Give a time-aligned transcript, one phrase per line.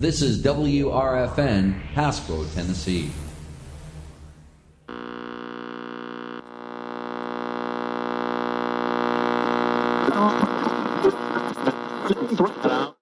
[0.00, 3.10] This is WRFN, Pasquo, Tennessee.
[12.38, 12.96] Or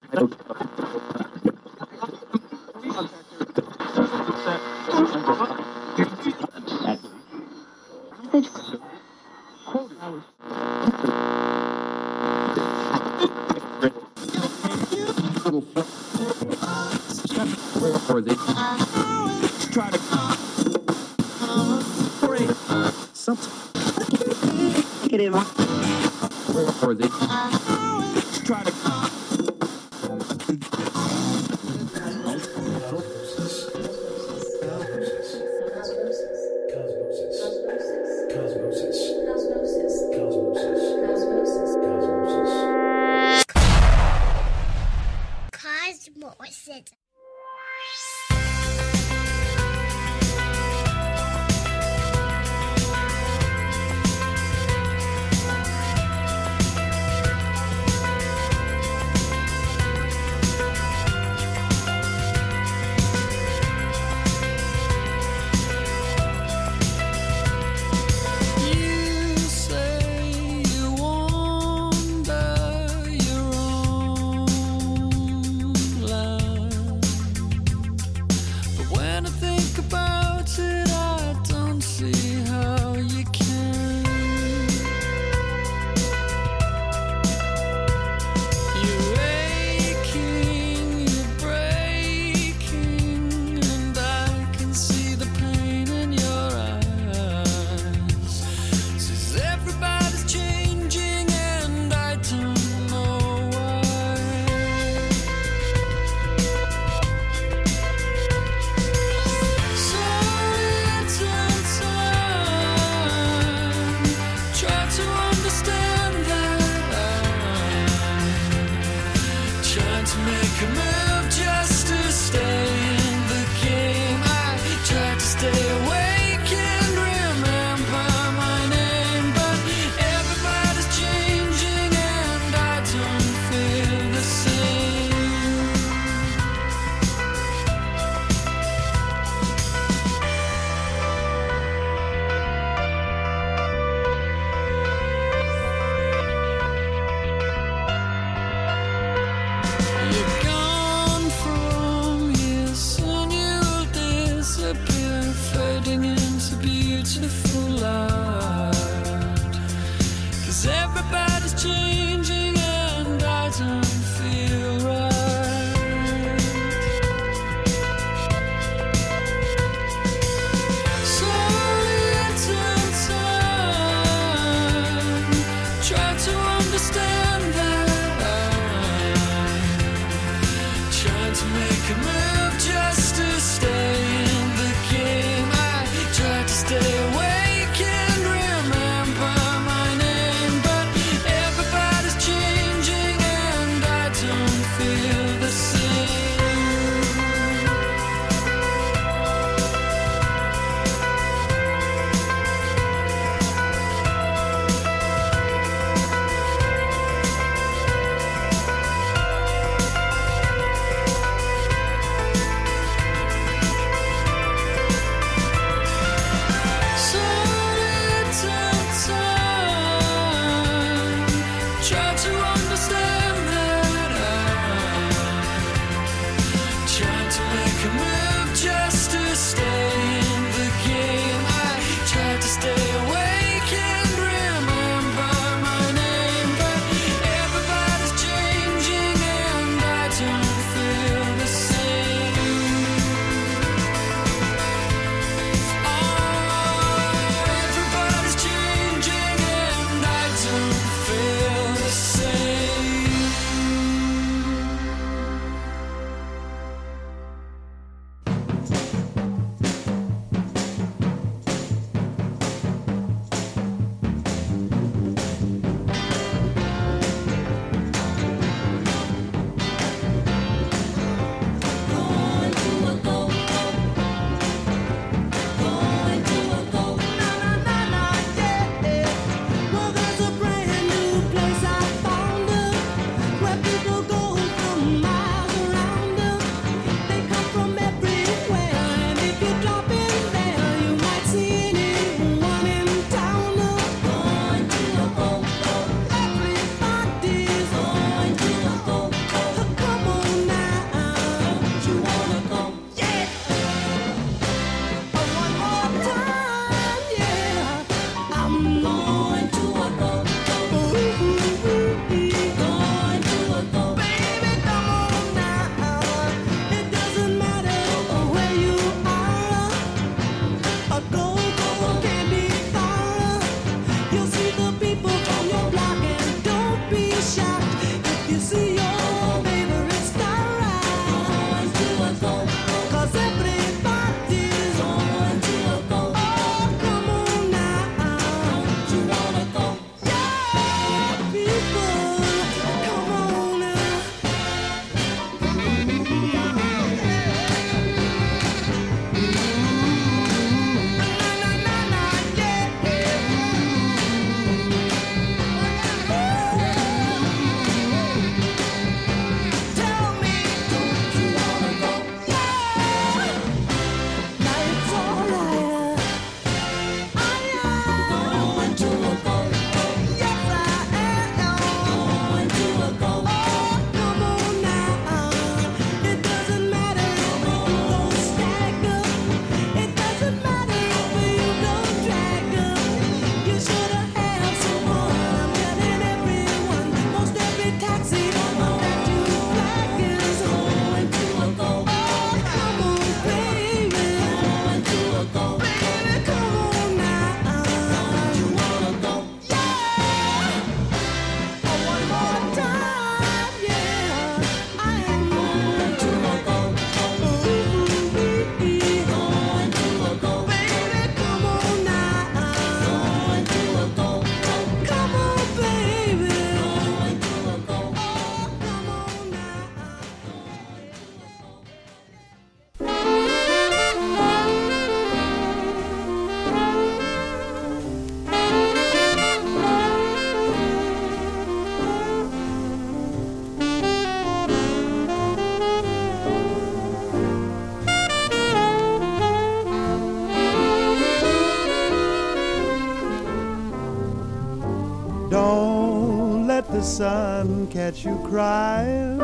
[446.99, 449.17] sun catch you crying,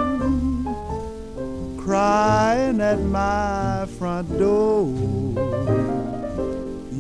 [1.78, 4.88] crying at my front door.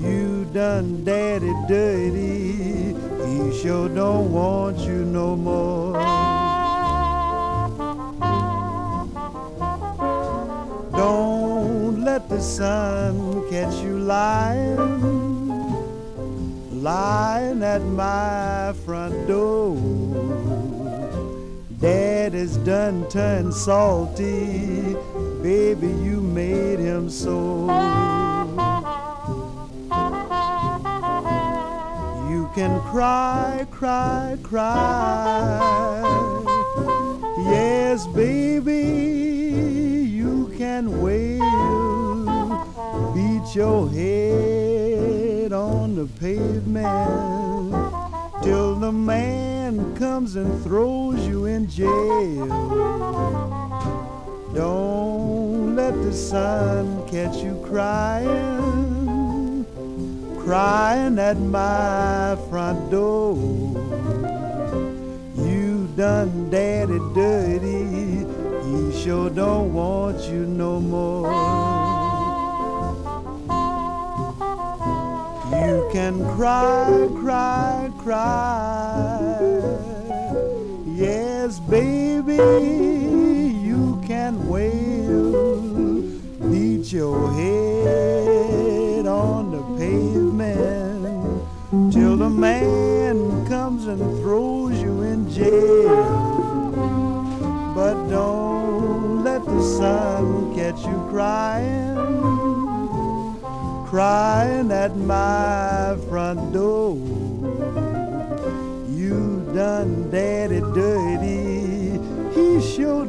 [0.05, 2.93] You done daddy dirty,
[3.25, 5.93] he sure don't want you no more.
[10.91, 14.75] Don't let the sun catch you lying,
[16.83, 19.94] lying at my front door.
[22.35, 24.93] Is done turned salty,
[25.41, 27.61] baby, you made him so.
[32.29, 36.03] You can cry, cry, cry.
[37.37, 38.83] Yes, baby,
[40.05, 41.45] you can wail.
[43.15, 47.73] Beat your head on the pavement
[48.43, 49.54] till the man
[49.95, 52.47] comes and throws you in jail.
[54.53, 59.65] Don't let the sun catch you crying,
[60.39, 63.37] crying at my front door.
[65.37, 68.25] You done daddy dirty,
[68.65, 71.31] he sure don't want you no more.
[75.51, 78.74] You can cry, cry, cry.
[82.37, 85.31] You can wail.
[86.51, 91.43] Beat your head on the pavement
[91.91, 96.11] till the man comes and throws you in jail.
[97.75, 101.95] But don't let the sun catch you crying
[103.95, 106.97] crying at my front door.
[108.89, 111.24] You done daddy dirty,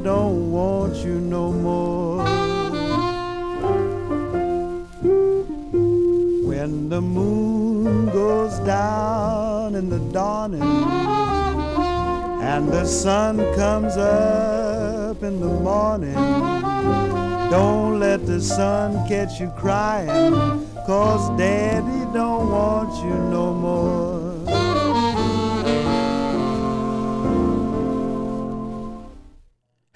[0.02, 2.24] don't want you no more.
[6.48, 10.62] When the moon goes down in the dawning
[12.52, 16.14] and the sun comes up in the morning.
[17.50, 20.32] Don't let the sun catch you crying,
[20.86, 24.15] cause daddy don't want you no more.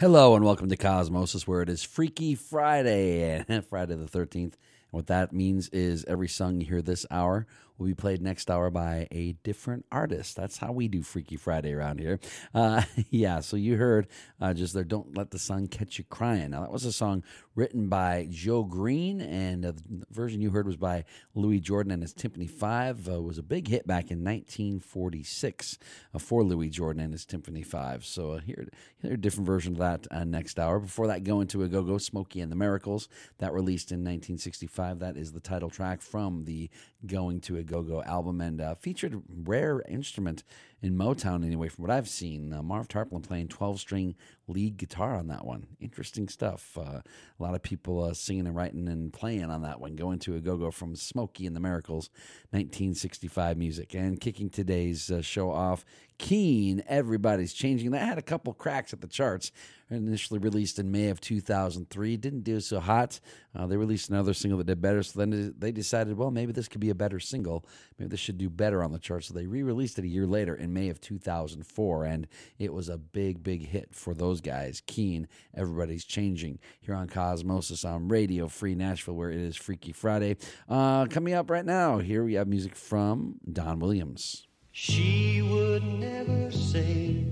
[0.01, 4.35] Hello and welcome to Cosmosis, where it is Freaky Friday, Friday the 13th.
[4.35, 4.57] And
[4.93, 7.47] what that means is every song you hear this hour
[7.81, 10.37] will be played next hour by a different artist.
[10.37, 12.21] That's how we do Freaky Friday around here.
[12.55, 14.07] Uh, yeah, so you heard
[14.39, 16.51] uh, just there, Don't Let the Sun Catch You Crying.
[16.51, 20.67] Now, that was a song written by Joe Greene, and uh, the version you heard
[20.67, 23.09] was by Louis Jordan and his Tympany 5.
[23.09, 25.79] Uh, was a big hit back in 1946
[26.15, 28.05] uh, for Louis Jordan and his Tympany 5.
[28.05, 28.69] So uh, here,
[29.01, 30.79] here a different version of that next hour.
[30.81, 33.09] Before that, go into a go go Smokey and the Miracles.
[33.39, 34.99] That released in 1965.
[34.99, 36.69] That is the title track from the
[37.07, 40.43] Going to a Go Go album and uh, featured rare instrument
[40.83, 42.53] in Motown anyway, from what I've seen.
[42.53, 44.15] Uh, Marv Tarplin playing 12 string
[44.51, 45.67] lead guitar on that one.
[45.81, 46.77] Interesting stuff.
[46.77, 47.03] Uh, a
[47.39, 49.95] lot of people uh, singing and writing and playing on that one.
[49.95, 52.11] Going to a go go from Smokey and the Miracles,
[52.51, 53.95] 1965 music.
[53.95, 55.85] And kicking today's uh, show off,
[56.19, 57.93] Keane, Everybody's Changing.
[57.93, 59.53] That had a couple cracks at the charts.
[59.93, 63.19] Initially released in May of 2003, didn't do so hot.
[63.57, 66.69] Uh, they released another single that did better, so then they decided, well, maybe this
[66.69, 67.67] could be a better single.
[67.99, 69.27] Maybe this should do better on the charts.
[69.27, 72.27] So they re released it a year later in May of 2004, and
[72.59, 74.83] it was a big, big hit for those guys.
[74.87, 80.37] Keane, Everybody's Changing here on Cosmosis on Radio Free Nashville, where it is Freaky Friday.
[80.69, 84.47] Uh, coming up right now, here we have music from Don Williams.
[84.73, 87.25] She would never say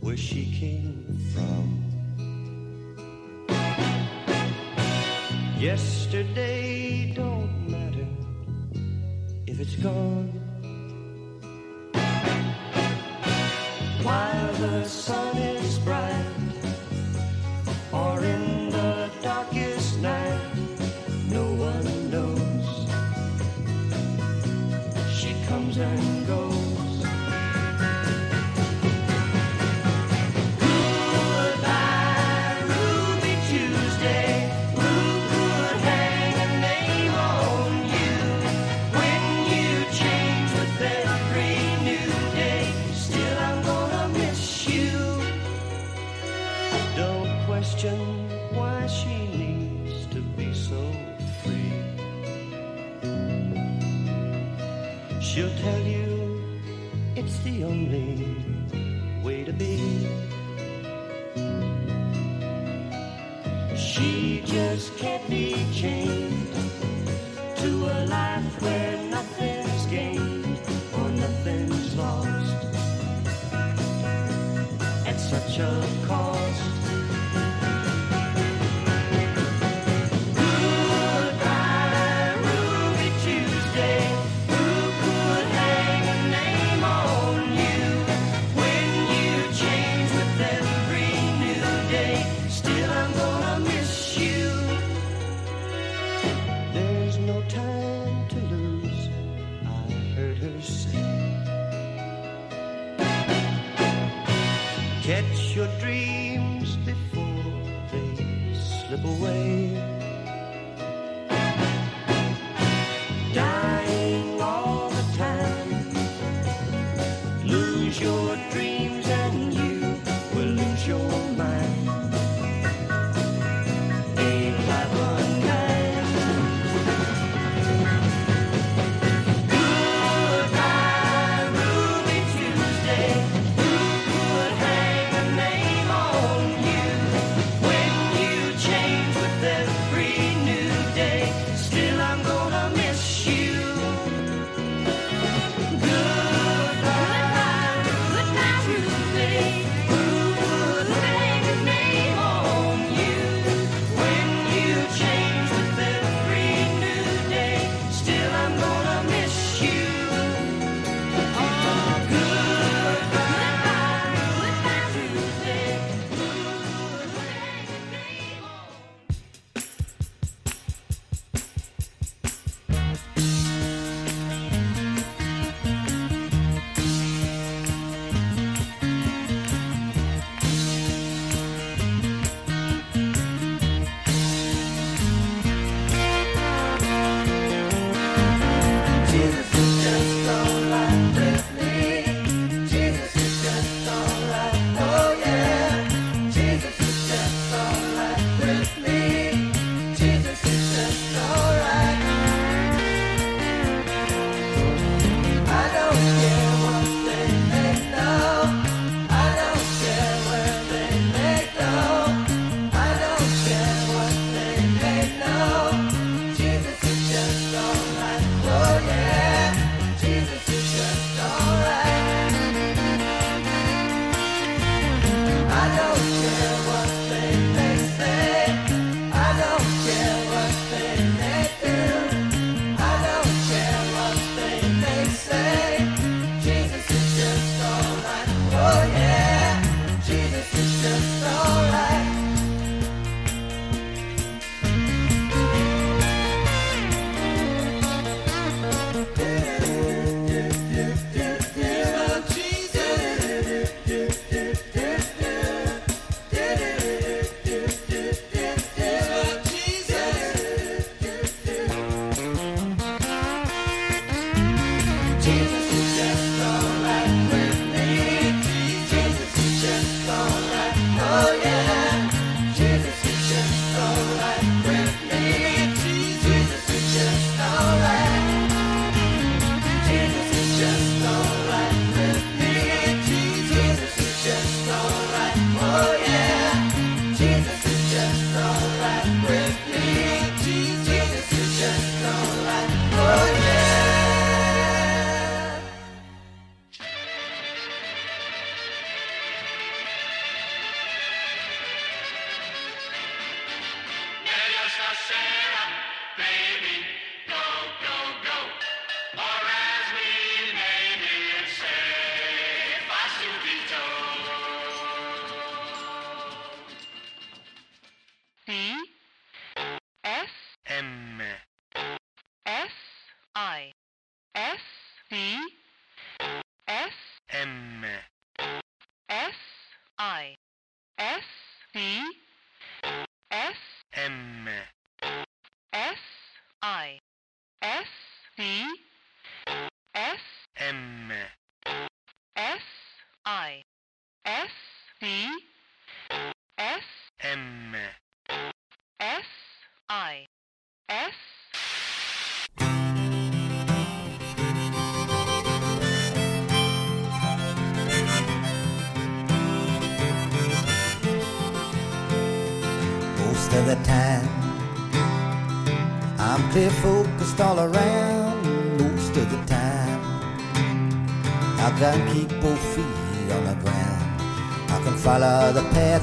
[0.00, 1.82] where she came from.
[5.58, 8.06] Yesterday don't matter
[9.46, 10.45] if it's gone.
[14.06, 16.15] While the sun is bright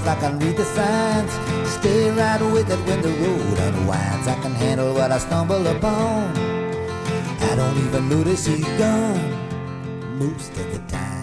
[0.05, 1.31] I can read the signs.
[1.69, 4.27] Stay right with it when the road unwinds.
[4.27, 6.35] I can handle what I stumble upon.
[7.39, 9.43] I don't even notice he's gone
[10.19, 11.13] most of the time.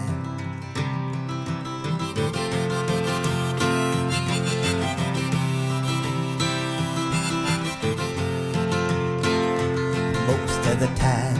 [10.27, 11.39] Most of the time,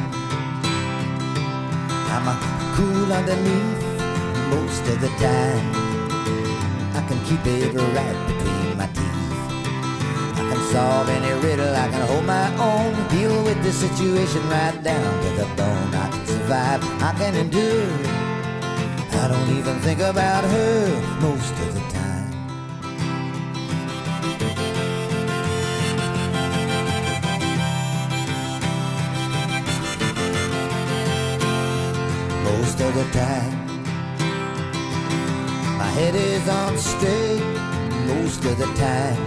[2.13, 2.27] I'm
[2.75, 3.81] cool underneath.
[4.49, 5.90] Most of the time,
[7.11, 9.31] can keep it right between my teeth.
[10.39, 12.91] I can solve any riddle, I can hold my own.
[13.09, 15.93] Deal with the situation right down to the bone.
[15.93, 17.89] I can survive, I can endure.
[19.23, 20.77] I don't even think about her
[21.19, 22.31] most of the time.
[32.45, 33.60] Most of the time,
[35.95, 37.43] head is on straight.
[38.07, 39.19] Most of the time,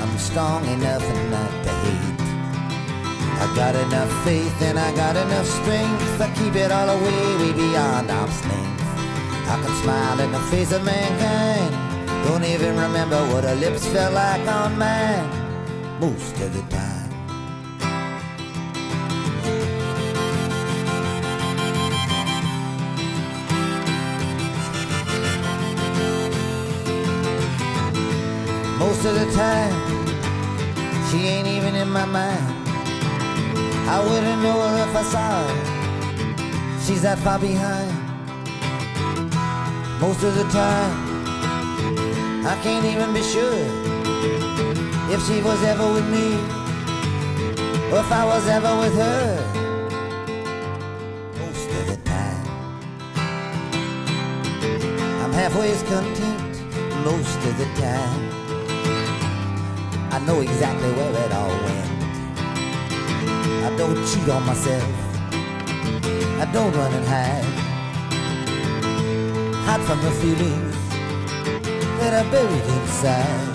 [0.00, 2.20] I'm strong enough and not to hate.
[3.42, 6.20] I got enough faith and I got enough strength.
[6.20, 8.82] I keep it all away, way beyond arm's length.
[9.52, 11.72] I can smile in the face of mankind.
[12.26, 15.28] Don't even remember what her lips felt like on mine.
[16.00, 16.87] Most of the time.
[29.28, 29.72] Of time,
[31.10, 32.68] she ain't even in my mind.
[33.88, 36.80] I wouldn't know her if I saw her.
[36.84, 37.92] She's that far behind.
[40.00, 40.92] Most of the time,
[42.46, 43.64] I can't even be sure
[45.14, 46.34] if she was ever with me
[47.92, 49.44] or if I was ever with her.
[51.40, 52.46] Most of the time,
[55.22, 56.44] I'm halfway content.
[57.04, 58.37] Most of the time,
[60.18, 61.90] I know exactly where it all went.
[63.66, 64.82] I don't cheat on myself.
[66.42, 67.44] I don't run and hide.
[69.64, 70.74] Hide from the feelings
[72.00, 73.48] that are buried inside.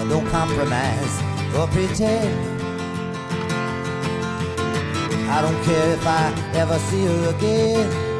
[0.00, 1.14] I don't compromise
[1.56, 2.60] or pretend.
[5.30, 8.11] I don't care if I ever see her again.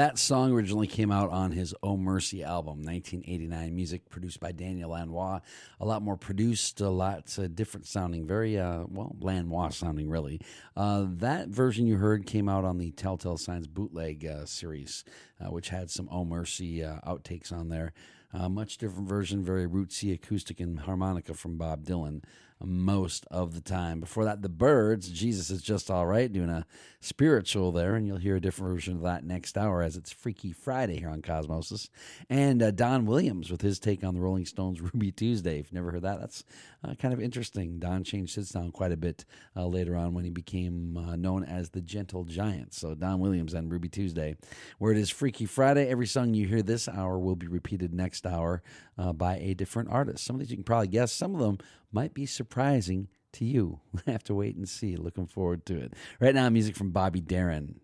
[0.00, 3.76] That song originally came out on his Oh Mercy album, 1989.
[3.76, 5.40] Music produced by Daniel Lanois.
[5.78, 10.40] A lot more produced, a lot uh, different sounding, very, uh, well, Lanois sounding, really.
[10.74, 15.04] Uh, that version you heard came out on the Telltale Signs bootleg uh, series,
[15.38, 17.92] uh, which had some Oh Mercy uh, outtakes on there.
[18.32, 22.22] Much different version, very rootsy acoustic and harmonica from Bob Dylan
[22.64, 24.00] most of the time.
[24.00, 26.66] Before that, The Byrds, Jesus is Just All Right, doing a
[27.00, 30.52] spiritual there, and you'll hear a different version of that next hour as it's Freaky
[30.52, 31.88] Friday here on Cosmosis.
[32.28, 35.58] And uh, Don Williams with his take on the Rolling Stones' Ruby Tuesday.
[35.58, 36.44] If you've never heard that, that's
[36.82, 37.78] uh, kind of interesting.
[37.78, 39.24] Don changed his sound quite a bit
[39.56, 42.74] uh, later on when he became uh, known as the Gentle Giant.
[42.74, 44.36] So Don Williams and Ruby Tuesday,
[44.78, 45.88] where it is Freaky Friday.
[45.88, 48.62] Every song you hear this hour will be repeated next hour
[48.98, 50.24] uh, by a different artist.
[50.24, 51.12] Some of these you can probably guess.
[51.12, 51.58] Some of them
[51.92, 53.80] might be surprising to you.
[53.92, 54.96] We'll have to wait and see.
[54.96, 55.94] Looking forward to it.
[56.20, 57.80] Right now, music from Bobby Darin.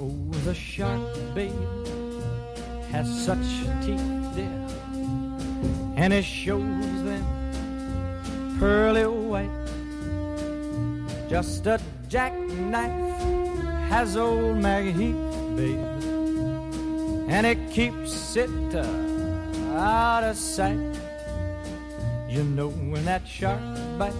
[0.00, 1.00] Oh, the shark,
[1.34, 1.52] babe,
[2.92, 3.48] has such
[3.84, 4.00] teeth,
[4.34, 4.66] dear,
[5.96, 7.24] and it shows them
[8.58, 9.50] pearly white.
[11.28, 13.18] Just a jackknife
[13.88, 15.78] has old Macheath, babe,
[17.28, 18.86] and it keeps it uh,
[19.76, 20.94] out of sight.
[22.28, 23.60] You know when that shark
[23.98, 24.16] bites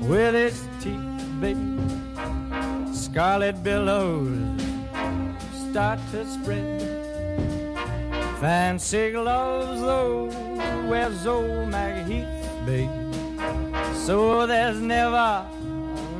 [0.00, 1.80] with its teeth, babe
[3.10, 4.38] scarlet billows
[5.52, 6.79] start to spread.
[8.40, 10.30] Fancy gloves, though,
[10.88, 12.88] where's old Macheath, babe?
[13.92, 15.46] So there's never,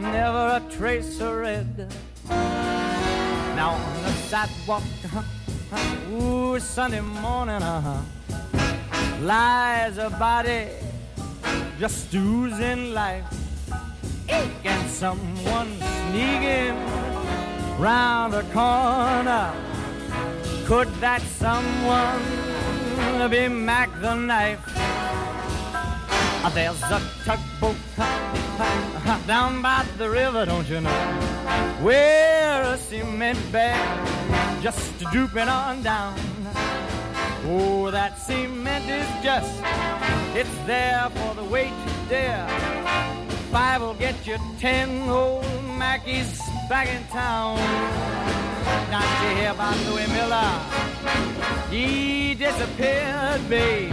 [0.00, 1.90] never a trace of red.
[2.28, 4.82] Now on the sidewalk,
[6.12, 8.02] ooh, Sunday morning, uh-huh,
[9.22, 10.68] lies a body
[11.78, 13.24] just oozing life.
[14.28, 15.74] And someone
[16.10, 16.76] sneaking
[17.78, 19.69] round the corner.
[20.70, 22.22] Could that someone
[23.28, 24.62] be Mack the knife?
[26.44, 27.74] Uh, There's a tugboat
[29.26, 31.02] down by the river, don't you know?
[31.82, 36.14] Where a cement bag just drooping on down.
[37.46, 39.60] Oh, that cement is just,
[40.36, 42.46] it's there for the weight to dare.
[43.50, 45.42] Five will get you ten old
[45.80, 47.56] Mackies back in town.
[48.92, 50.52] Don't you hear about Louis Miller?
[51.68, 53.90] He disappeared, babe,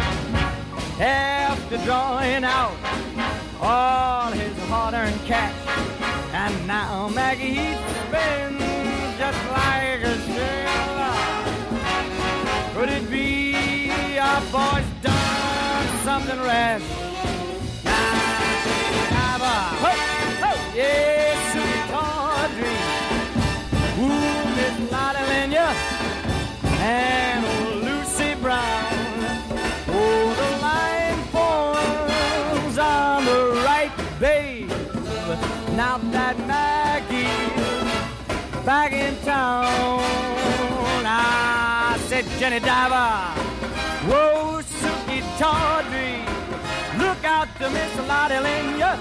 [0.99, 2.77] after drawing out
[3.59, 5.55] all his hard-earned cash.
[6.33, 7.73] And now Maggie
[8.05, 8.61] spins
[9.17, 11.17] just like a sailor.
[12.75, 17.06] Could it be our boy's done something rash?
[35.77, 37.25] Now that Maggie's
[38.65, 40.01] back in town,
[41.05, 43.13] I said, Jenny Diver,
[44.09, 46.25] whoa, Sukey Tawdry,
[46.97, 48.97] look out to Miss Lotte Lenya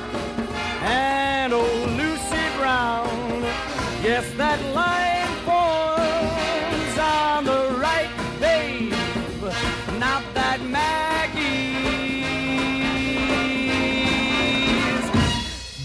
[0.83, 3.09] and old Lucy Brown.
[4.05, 8.93] Yes, that line forms on the right, babe.
[9.99, 11.87] Not that Maggie's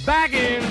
[0.06, 0.71] back in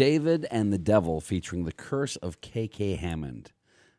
[0.00, 3.52] David and the Devil featuring the Curse of KK Hammond.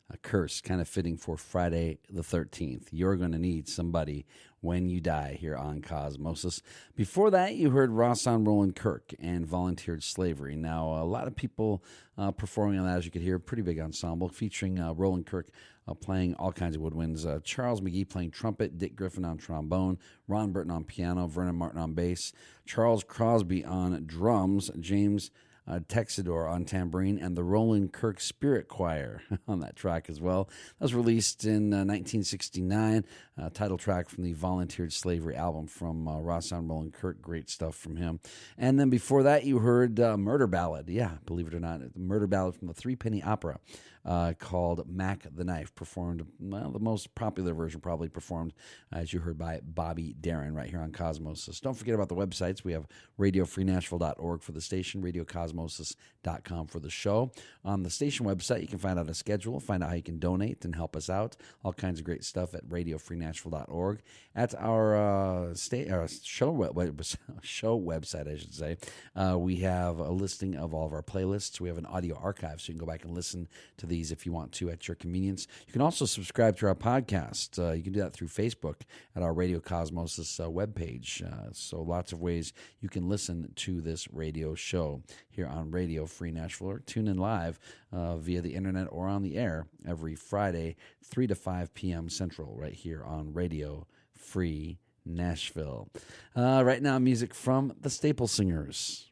[0.10, 2.88] A curse kind of fitting for Friday the 13th.
[2.92, 4.26] You're going to need somebody
[4.62, 6.64] when you die here on Cosmosis.
[6.96, 10.56] Before that, you heard Rahsaan Roland Kirk and Volunteered Slavery.
[10.56, 11.84] Now, a lot of people
[12.18, 15.50] uh, performing on that, as you could hear, pretty big ensemble featuring uh, Roland Kirk
[15.88, 17.28] uh, playing all kinds of woodwinds.
[17.28, 21.80] Uh, Charles McGee playing trumpet, Dick Griffin on trombone, Ron Burton on piano, Vernon Martin
[21.80, 22.34] on bass,
[22.66, 25.30] Charles Crosby on drums, James
[25.68, 30.46] uh, Texidor on tambourine, and the Roland Kirk Spirit Choir on that track as well.
[30.80, 33.06] That was released in uh, 1969,
[33.42, 37.22] uh, title track from the Volunteered Slavery album from uh, Rahsaan Roland Kirk.
[37.22, 38.20] Great stuff from him.
[38.58, 40.90] And then before that, you heard uh, Murder Ballad.
[40.90, 43.60] Yeah, believe it or not, Murder Ballad from the Threepenny Opera.
[44.04, 48.54] Uh, called Mack the Knife, performed, well, the most popular version probably performed,
[48.92, 51.44] as you heard, by Bobby Darin right here on Cosmos.
[51.44, 52.64] So don't forget about the websites.
[52.64, 52.88] We have
[53.20, 57.32] radiofreenashville.org for the station, radiocosmosis.com for the show.
[57.64, 60.20] On the station website, you can find out a schedule, find out how you can
[60.20, 61.38] donate and help us out.
[61.64, 64.02] All kinds of great stuff at radiofreenashville.org.
[64.36, 67.04] At our uh, sta- uh, show, web-
[67.42, 68.78] show website, I should say,
[69.16, 71.60] uh, we have a listing of all of our playlists.
[71.60, 73.48] We have an audio archive, so you can go back and listen
[73.78, 75.46] to these if you want to at your convenience.
[75.68, 77.60] You can also subscribe to our podcast.
[77.60, 78.82] Uh, you can do that through Facebook
[79.16, 81.22] at our Radio Cosmosis uh, webpage.
[81.22, 86.06] Uh, so lots of ways you can listen to this radio show here on Radio
[86.06, 87.60] Free Nashville or tune in live
[87.92, 92.10] uh, via the internet or on the air every Friday, 3 to 5 p.m.
[92.10, 93.86] Central, right here on Radio
[94.18, 95.90] Free Nashville.
[96.36, 99.12] Uh, right now, music from the Staple Singers.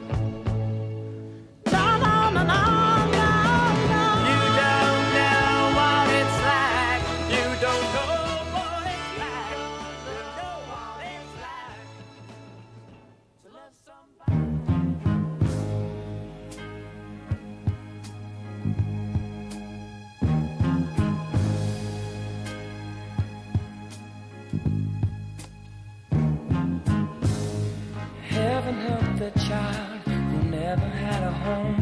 [29.21, 31.77] the child who never had a home.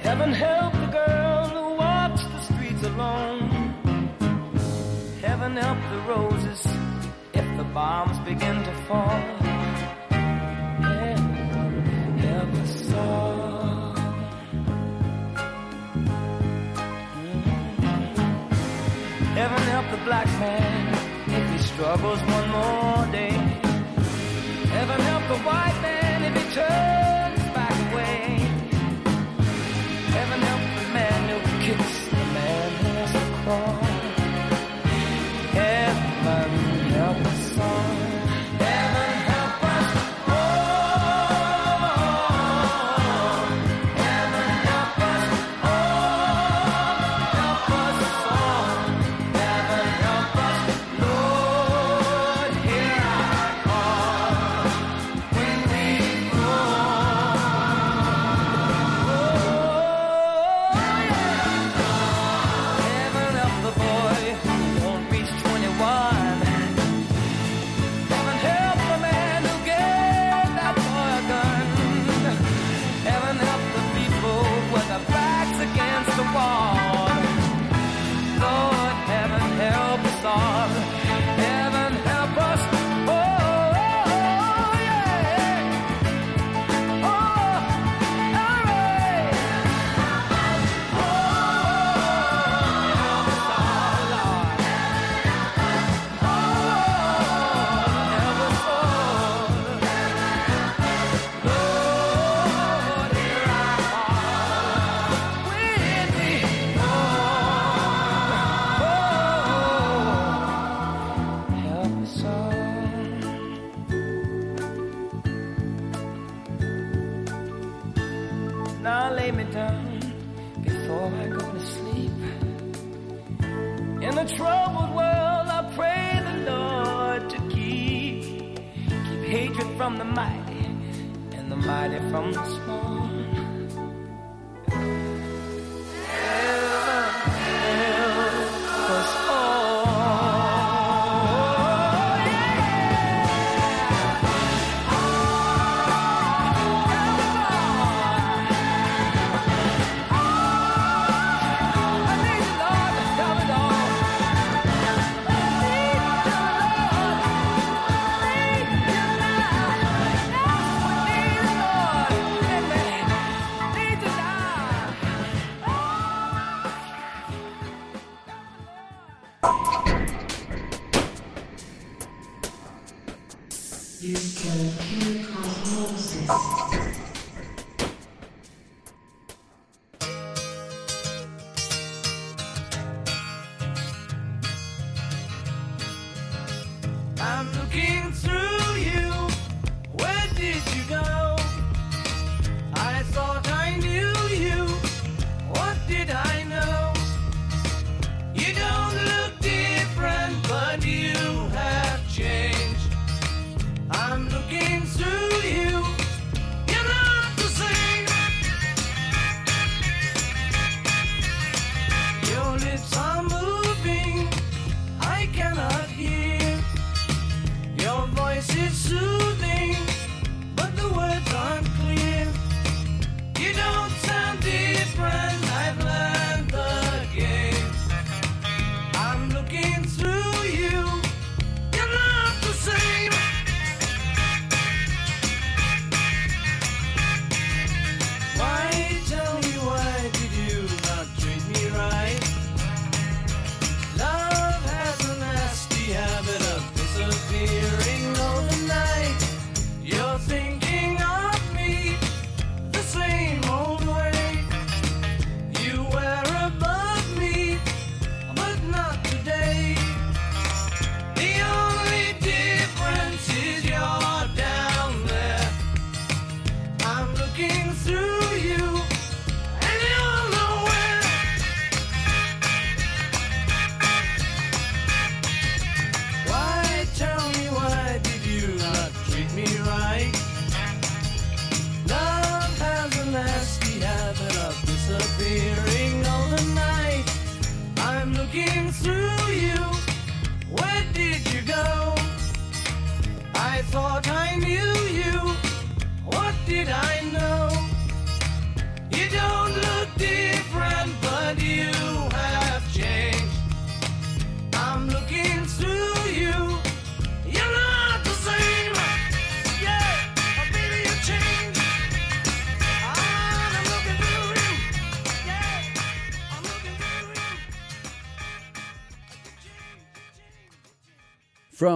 [0.00, 3.40] Heaven help the girl who walks the streets alone.
[5.20, 6.60] Heaven help the roses
[7.34, 9.20] if the bombs begin to fall.
[12.18, 12.50] Heaven help
[19.40, 20.94] Heaven help the black man
[21.28, 23.56] if he struggles one more day.
[24.76, 28.38] Heaven help the white man if he turns back away.
[30.12, 31.42] The man who
[32.10, 33.75] the man who a.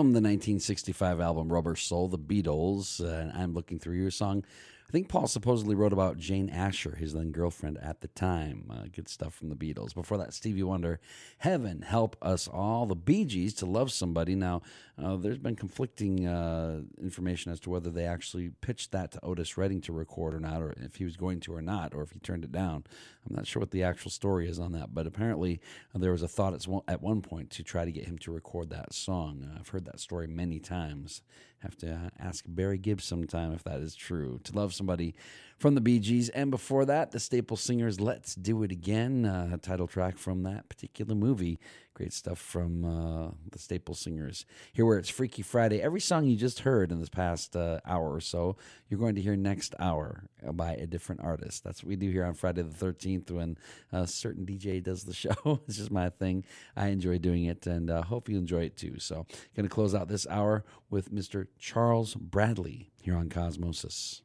[0.01, 4.45] From the 1965 album Rubber Soul, The Beatles, uh, I'm looking through your song.
[4.91, 8.65] I think Paul supposedly wrote about Jane Asher, his then girlfriend at the time.
[8.69, 9.95] Uh, good stuff from the Beatles.
[9.95, 10.99] Before that, Stevie Wonder,
[11.39, 14.35] Heaven Help Us All, the Bee Gees to Love Somebody.
[14.35, 14.63] Now,
[15.01, 19.57] uh, there's been conflicting uh, information as to whether they actually pitched that to Otis
[19.57, 22.11] Redding to record or not, or if he was going to or not, or if
[22.11, 22.83] he turned it down.
[23.25, 25.61] I'm not sure what the actual story is on that, but apparently
[25.95, 26.53] uh, there was a thought
[26.89, 29.49] at one- point to try to get him to record that song.
[29.49, 31.23] Uh, I've heard that story many times.
[31.61, 34.41] Have to ask Barry Gibbs sometime if that is true.
[34.45, 35.15] To love somebody
[35.61, 39.87] from the Gees, and before that, the Staple Singers' "Let's Do It Again," uh, title
[39.87, 41.61] track from that particular movie.
[41.93, 44.47] Great stuff from uh, the Staple Singers.
[44.73, 48.11] Here, where it's Freaky Friday, every song you just heard in this past uh, hour
[48.11, 48.57] or so,
[48.89, 51.63] you're going to hear next hour uh, by a different artist.
[51.63, 53.59] That's what we do here on Friday the 13th when
[53.93, 55.61] a certain DJ does the show.
[55.69, 56.43] it's just my thing.
[56.75, 58.99] I enjoy doing it, and uh, hope you enjoy it too.
[58.99, 61.49] So, going to close out this hour with Mr.
[61.59, 64.23] Charles Bradley here on Cosmosis.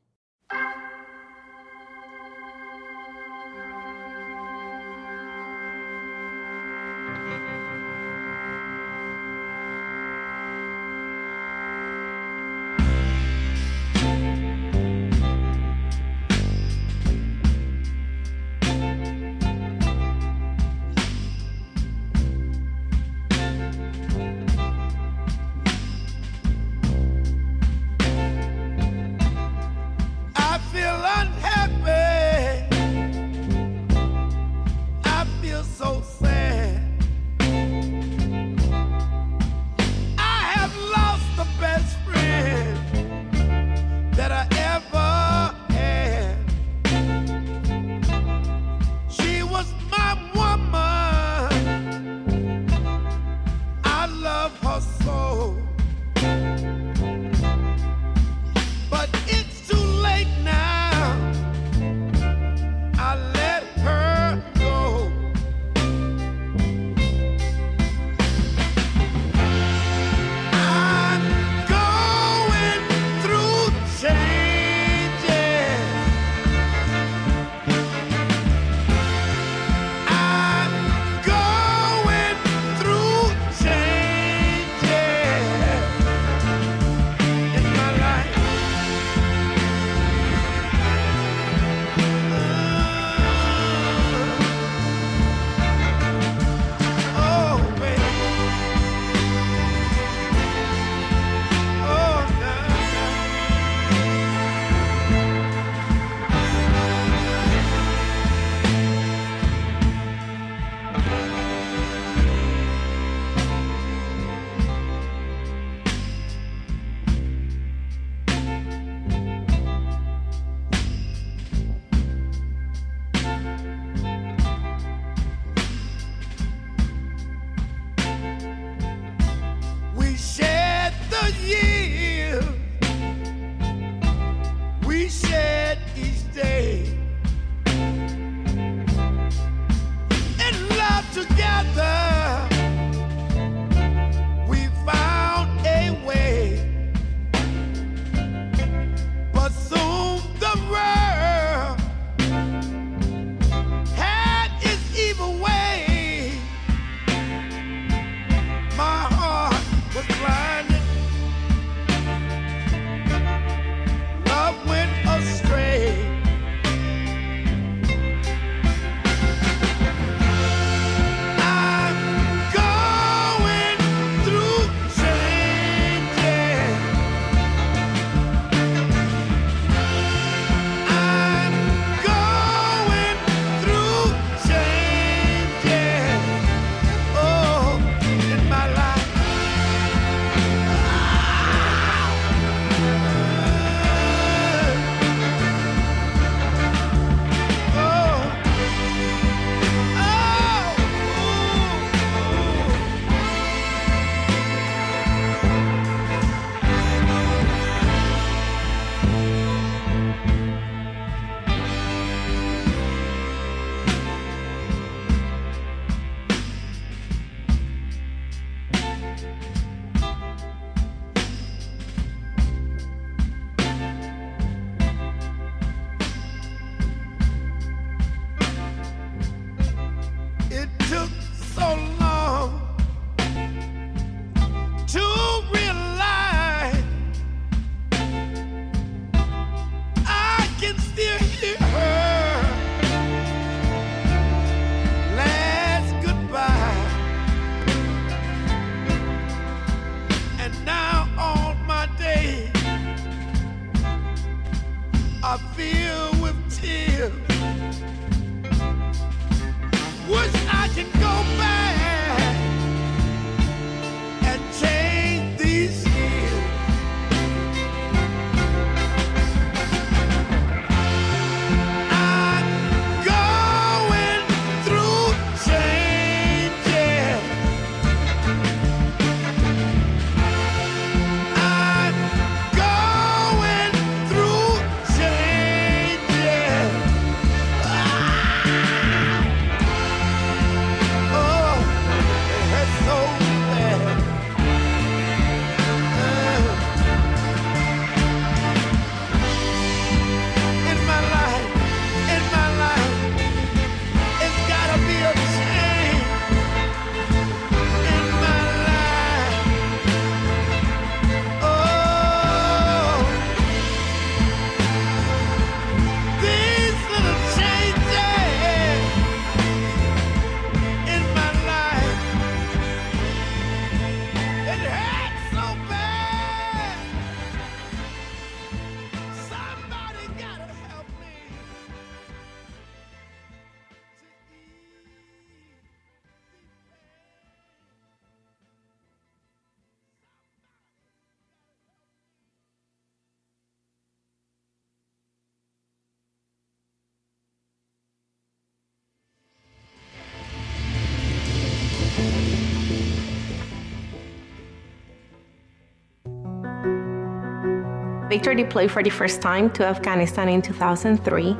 [358.26, 361.38] Victor deployed for the first time to Afghanistan in 2003.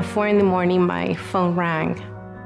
[0.00, 2.02] At 4 in the morning, my phone rang.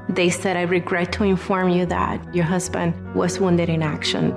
[0.07, 4.35] They said, I regret to inform you that your husband was wounded in action.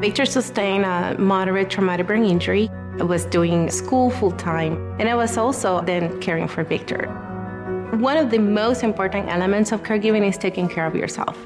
[0.00, 2.68] Victor sustained a moderate traumatic brain injury.
[2.98, 7.06] I was doing school full time, and I was also then caring for Victor.
[8.00, 11.38] One of the most important elements of caregiving is taking care of yourself.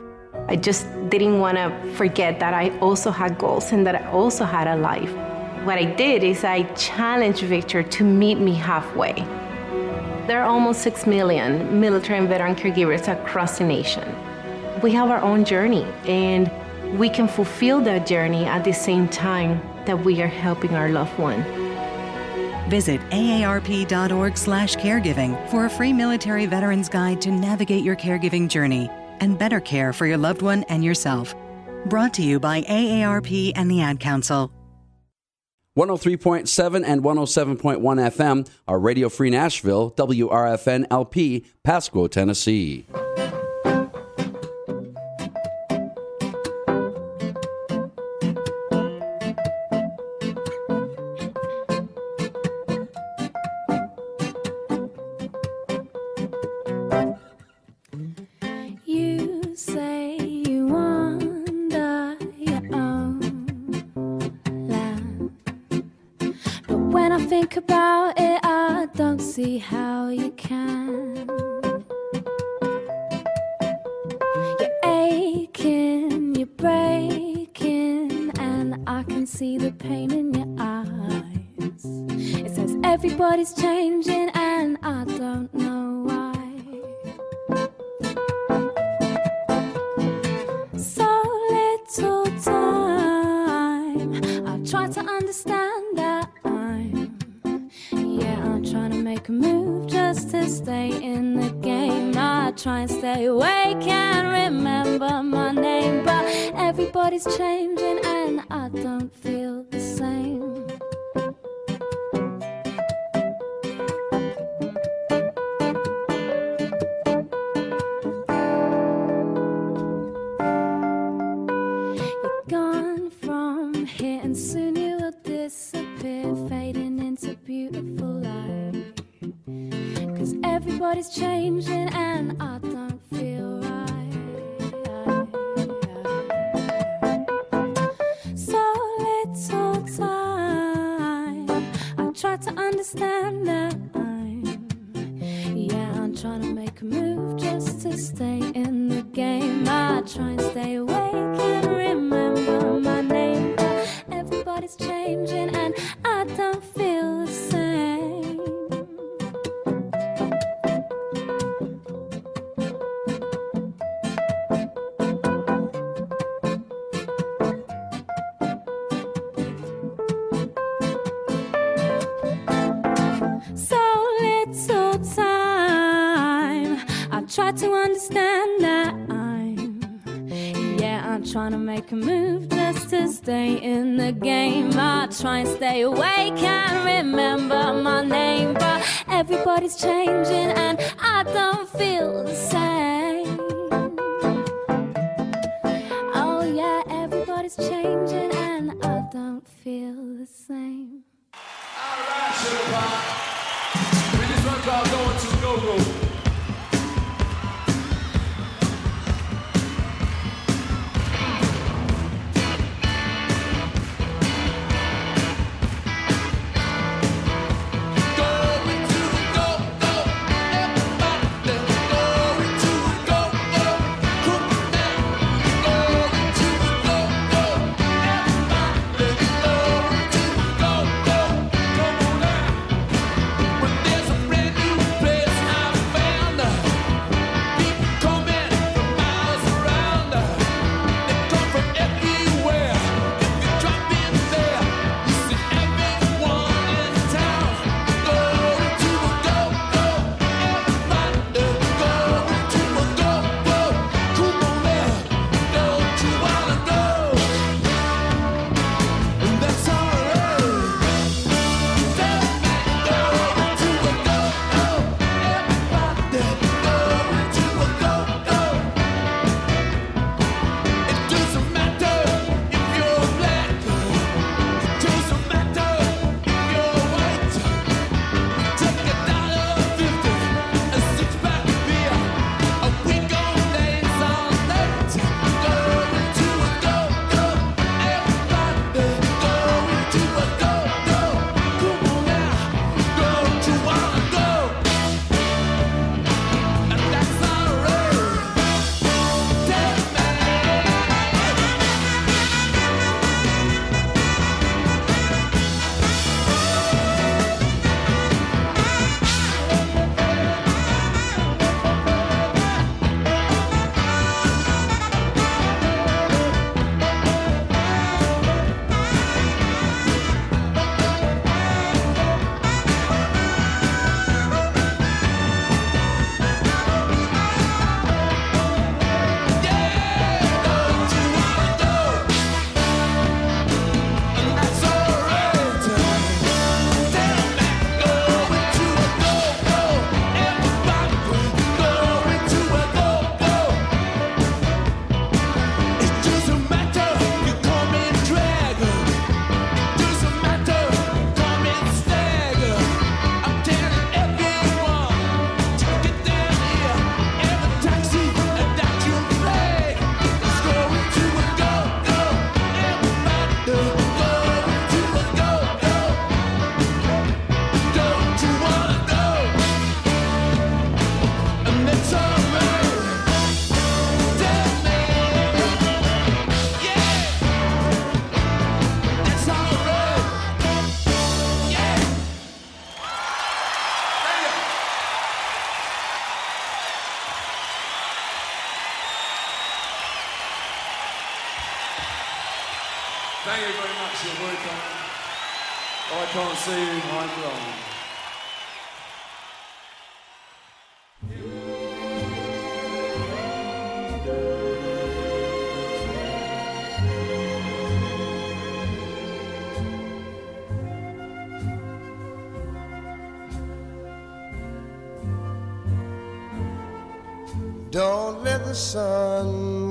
[0.48, 4.46] I just didn't want to forget that I also had goals and that I also
[4.46, 5.27] had a life.
[5.64, 9.24] What I did is I challenged Victor to meet me halfway.
[10.26, 14.14] There are almost 6 million military and veteran caregivers across the nation.
[14.82, 16.50] We have our own journey, and
[16.98, 21.18] we can fulfill that journey at the same time that we are helping our loved
[21.18, 21.44] one.
[22.70, 28.90] Visit aarp.org/caregiving for a free military veterans guide to navigate your caregiving journey
[29.20, 31.34] and better care for your loved one and yourself.
[31.86, 34.52] Brought to you by AARP and the Ad Council.
[35.78, 42.84] 103.7 and 107.1 FM are Radio Free Nashville, WRFN LP, Pasquo, Tennessee.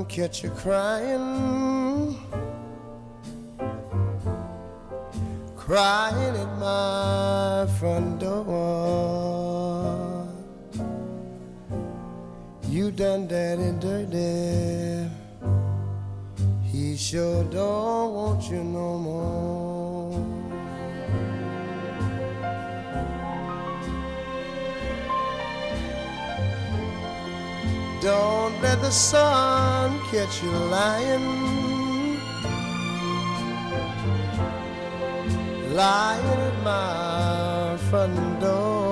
[0.08, 1.57] catch you crying.
[28.60, 32.18] let the sun catch you lying,
[35.74, 38.88] lying at my front door.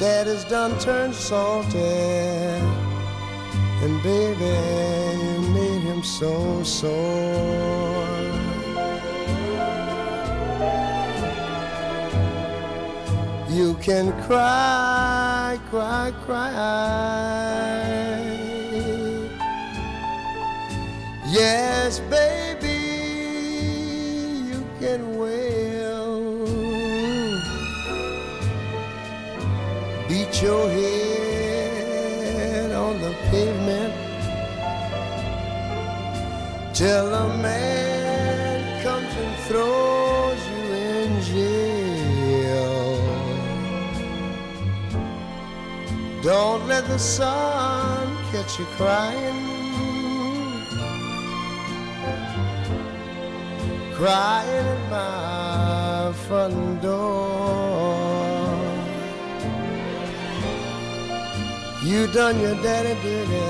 [0.00, 1.78] Daddy's done turned salty,
[3.82, 4.56] and baby,
[5.22, 7.78] you made him so sore.
[13.48, 14.97] You can cry
[15.70, 16.50] cry, cry.
[21.26, 22.80] Yes, baby,
[24.50, 26.46] you can wail.
[30.08, 33.94] Beat your head on the pavement.
[36.74, 37.77] Till a man
[46.28, 49.40] Don't let the sun catch you crying.
[53.94, 57.96] Crying at my front door.
[61.82, 63.46] You done your daddy dirty.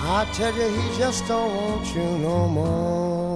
[0.00, 3.27] I tell you, he just don't want you no more.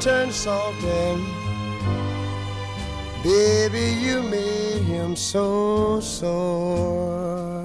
[0.00, 1.24] Turned salty.
[3.22, 7.64] Baby, you made him so sore.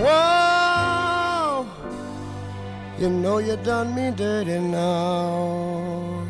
[0.00, 1.66] Whoa,
[2.98, 6.26] you know you done me dirty now.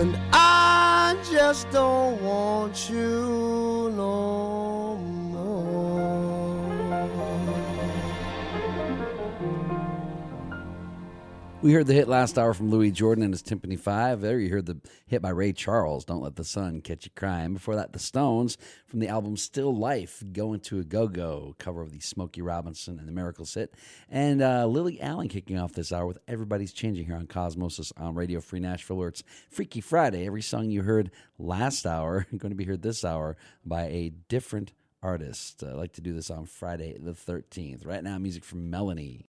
[0.00, 3.31] And I just don't want you
[11.62, 14.20] We heard the hit last hour from Louis Jordan and his Tympany Five.
[14.20, 17.54] There you heard the hit by Ray Charles, Don't Let the Sun Catch You Crying.
[17.54, 21.80] Before that, The Stones from the album Still Life, Going to a Go Go, cover
[21.80, 23.74] of the Smokey Robinson and the Miracles hit.
[24.10, 28.16] And uh, Lily Allen kicking off this hour with Everybody's Changing here on Cosmosis on
[28.16, 30.26] Radio Free Nashville, where it's Freaky Friday.
[30.26, 34.72] Every song you heard last hour, going to be heard this hour by a different
[35.00, 35.62] artist.
[35.62, 37.86] I like to do this on Friday the 13th.
[37.86, 39.28] Right now, music from Melanie.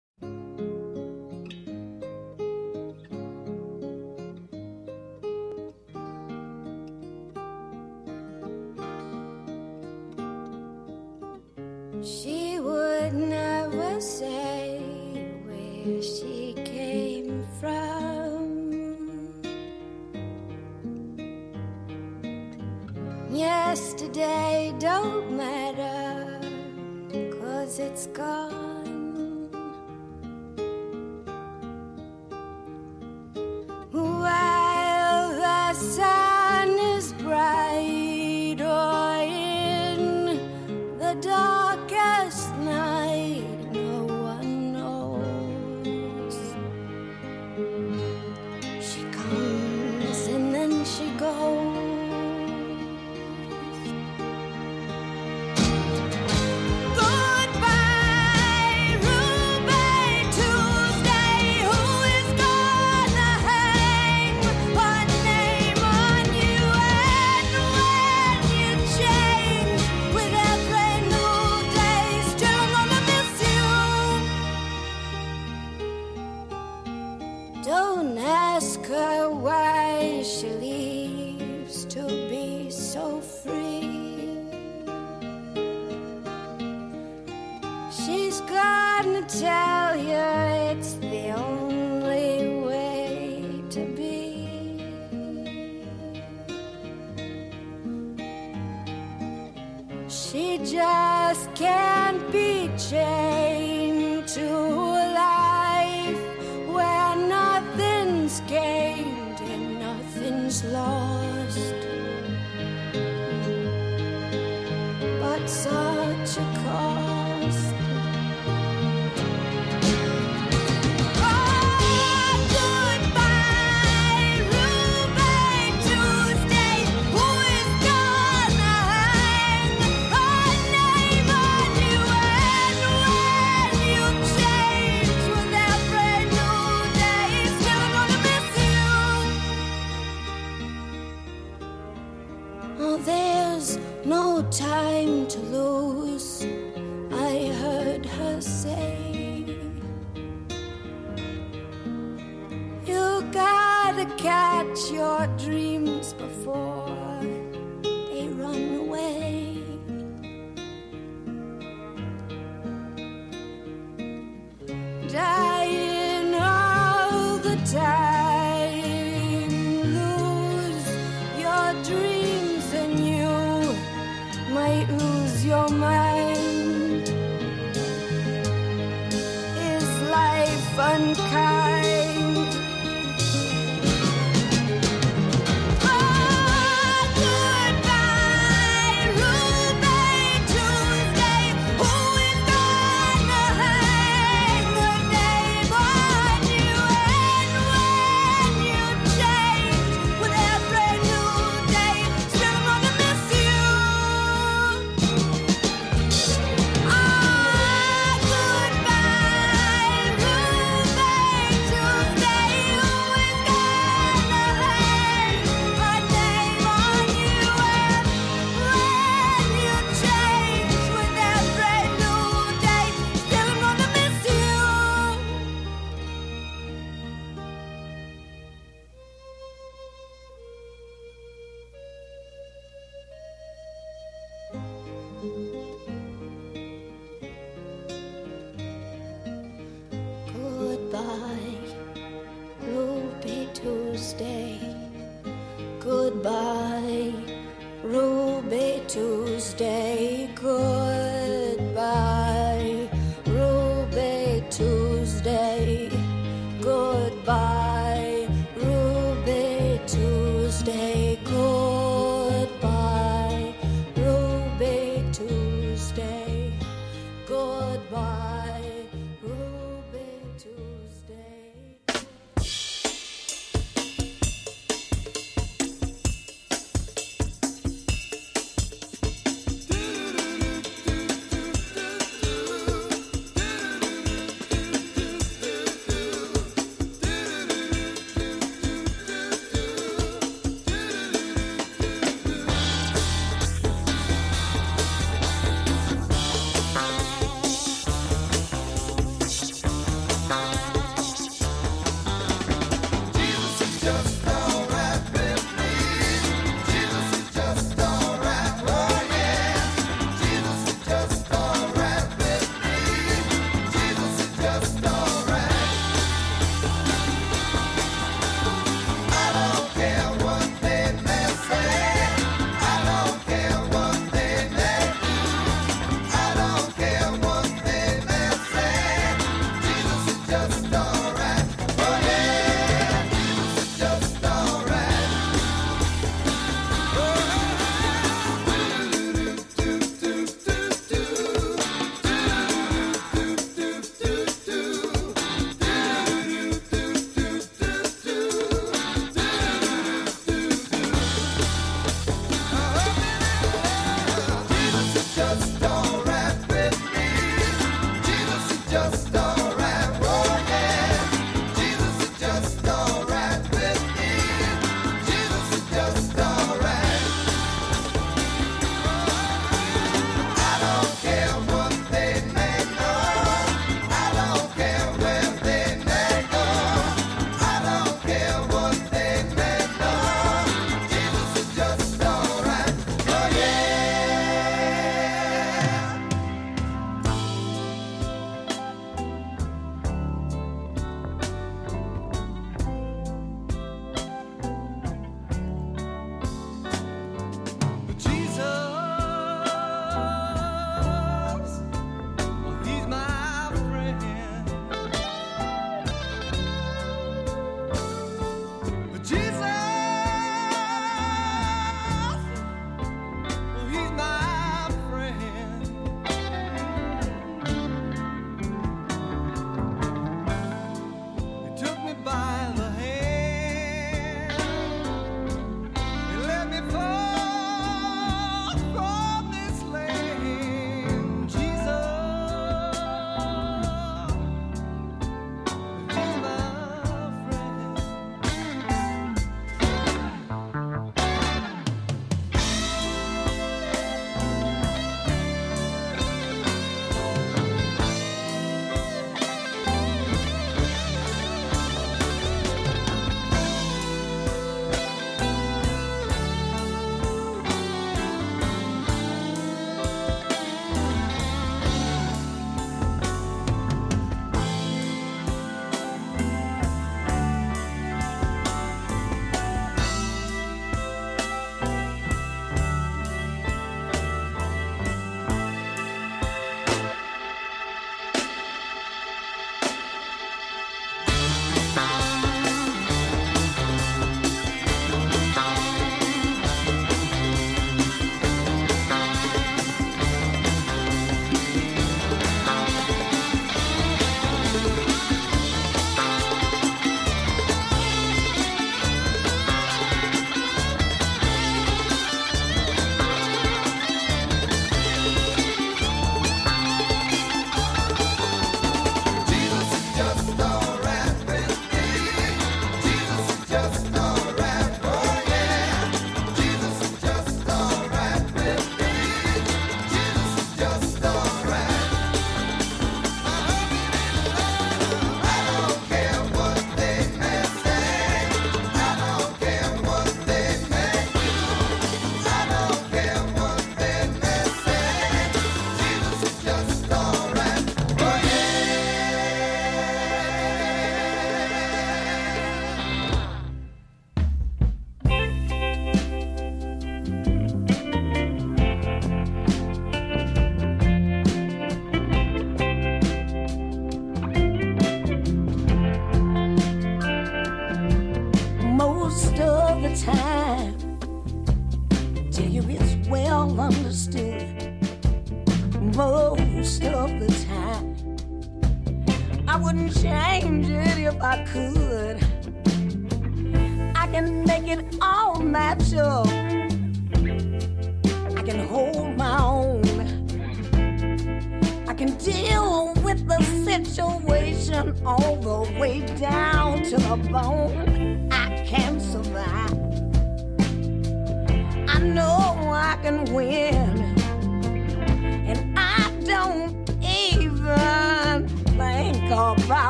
[24.09, 26.40] Yesterday don't matter,
[27.39, 28.68] cause it's gone.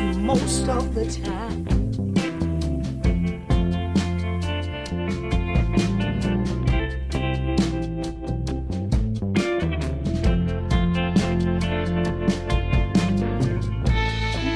[0.00, 1.64] hurts most of the time.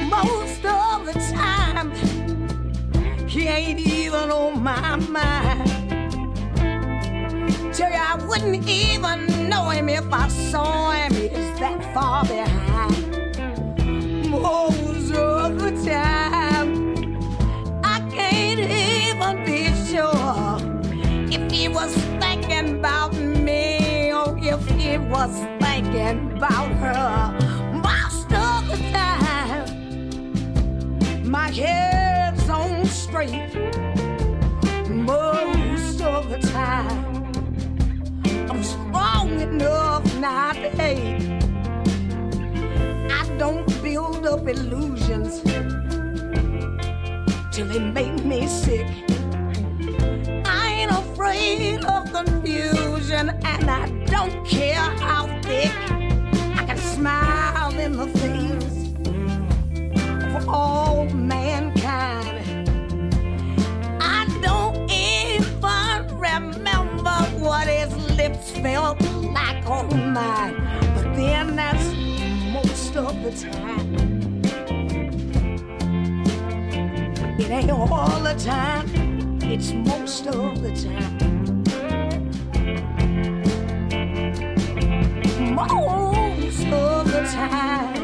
[0.09, 1.91] Most of the time,
[3.27, 5.69] he ain't even on my mind.
[7.73, 11.13] Tell you, I wouldn't even know him if I saw him.
[11.13, 12.48] He's that far behind.
[25.07, 27.31] was thinking about her
[27.73, 29.65] most of the time.
[31.29, 33.53] My head's on straight
[34.89, 37.31] most of the time.
[38.49, 41.39] I'm strong enough not to hate.
[43.11, 45.41] I don't build up illusions
[47.51, 48.87] till they make me sick.
[50.45, 55.71] I ain't afraid of confusion, and I don't care how thick.
[56.57, 58.89] I can smile in the face
[60.33, 62.69] for all mankind.
[64.01, 68.99] I don't even remember what his lips felt
[69.33, 70.55] like on mine,
[70.95, 71.93] but then that's
[72.51, 74.09] most of the time.
[77.39, 81.38] It ain't all the time, it's most of the time.
[87.39, 87.98] time.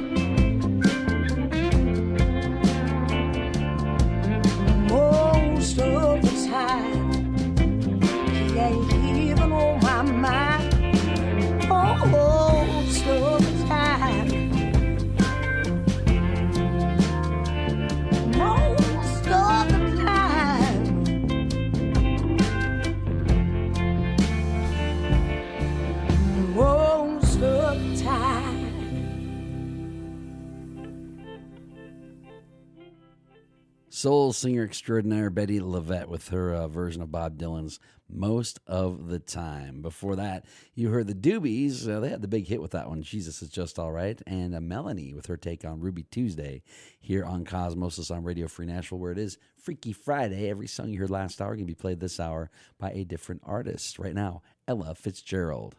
[34.06, 39.18] Soul singer extraordinaire Bettye LaVette with her uh, version of Bob Dylan's Most of the
[39.18, 39.82] Time.
[39.82, 40.46] Before that,
[40.76, 41.90] you heard the Doobies.
[41.90, 44.22] Uh, they had the big hit with that one, Jesus is Just All Right.
[44.28, 46.62] And uh, Melanie with her take on Ruby Tuesday
[47.00, 50.52] here on Cosmosis on Radio Free Nashville, where it is Freaky Friday.
[50.52, 53.98] Every song you heard last hour can be played this hour by a different artist.
[53.98, 55.78] Right now, Ella Fitzgerald.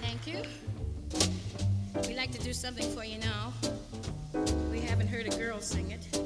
[0.00, 0.40] Thank you.
[2.08, 3.52] We'd like to do something for you now.
[5.20, 6.18] Heard a girl sing it.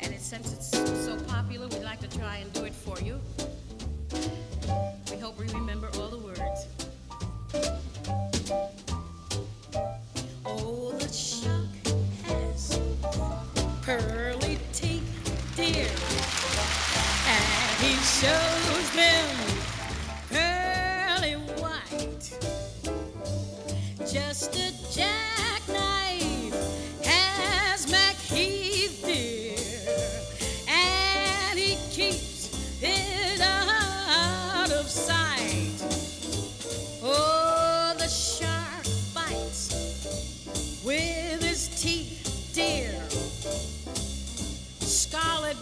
[0.00, 3.20] And it, since it's so popular, we'd like to try and do it for you.
[5.12, 6.66] We hope we remember all the words.
[10.44, 11.68] Oh, the shark
[12.24, 12.80] has
[13.82, 15.86] pearly teeth, dear.
[17.28, 19.45] And he shows them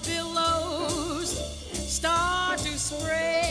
[0.03, 1.31] billows
[1.73, 3.44] start to spray.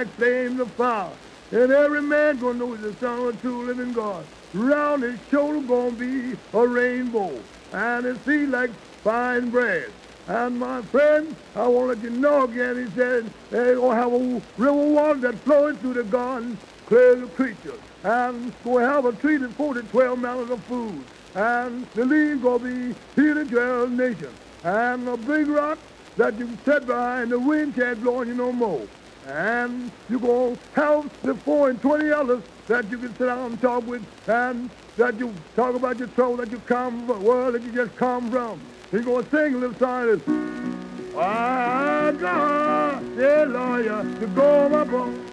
[0.00, 1.18] Like flames of fire.
[1.50, 4.26] And every man gonna know he's the son of a true living God.
[4.52, 8.70] Round his shoulder gonna be a rainbow, and his feet like
[9.04, 9.94] fine bread.
[10.26, 14.02] And my friend, I want to let you know again, he said, they're going to
[14.02, 17.80] have a river water that flowing through the garden, clear the creatures.
[18.04, 21.08] And going to have a tree that 40, 12 mountains of food.
[21.34, 24.38] And the leaves going to be healing to our nation.
[24.62, 25.80] And a big rock
[26.16, 28.88] that you can sit behind, the wind can't blow on you no more.
[29.30, 33.52] And you're going to have the four and 20 others that you can sit down
[33.52, 37.54] and talk with, and that you talk about your trouble that you come from, world
[37.54, 38.60] that you just come from.
[38.90, 45.26] Going to sing a little song that's, I got a lawyer to go my bone.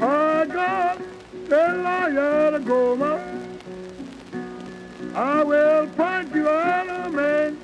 [0.00, 3.36] I got a lawyer to go my
[5.14, 7.56] I will fight you out of man.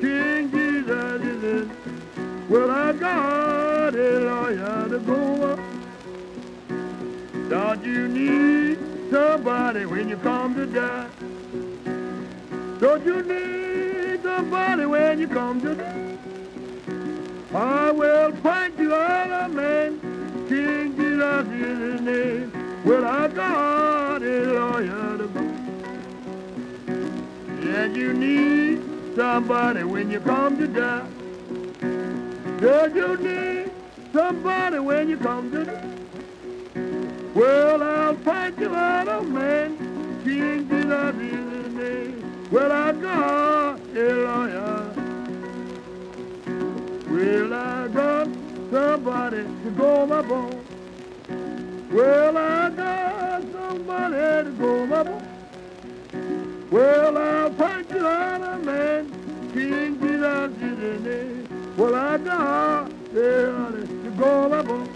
[0.00, 2.48] King Jesus is in.
[2.48, 3.65] Well, I got
[3.96, 5.60] a lawyer to go up.
[7.48, 8.78] Don't you need
[9.10, 11.08] somebody when you come to die?
[12.78, 16.18] Don't you need somebody when you come to die?
[17.54, 19.98] I will fight you out of man.
[20.48, 22.82] King Jesus is his name.
[22.84, 25.42] Well, I got a lawyer to go.
[27.64, 28.82] Yeah, you need
[29.16, 31.06] somebody when you come to die.
[32.60, 33.55] Yeah, you need
[34.16, 35.76] somebody when you come to me.
[37.34, 39.76] Well, I'll fight you out of man.
[40.24, 40.86] King is
[41.52, 42.48] his name.
[42.50, 44.94] Well, I got a lawyer.
[47.10, 48.28] Well, I got
[48.70, 50.64] somebody to go my bone.
[51.92, 56.68] Well, I got somebody to go my bone.
[56.70, 59.10] Well, I'll fight you out of man.
[59.52, 60.24] King is
[60.80, 61.74] his name.
[61.76, 64.88] Well, I got somebody to bone.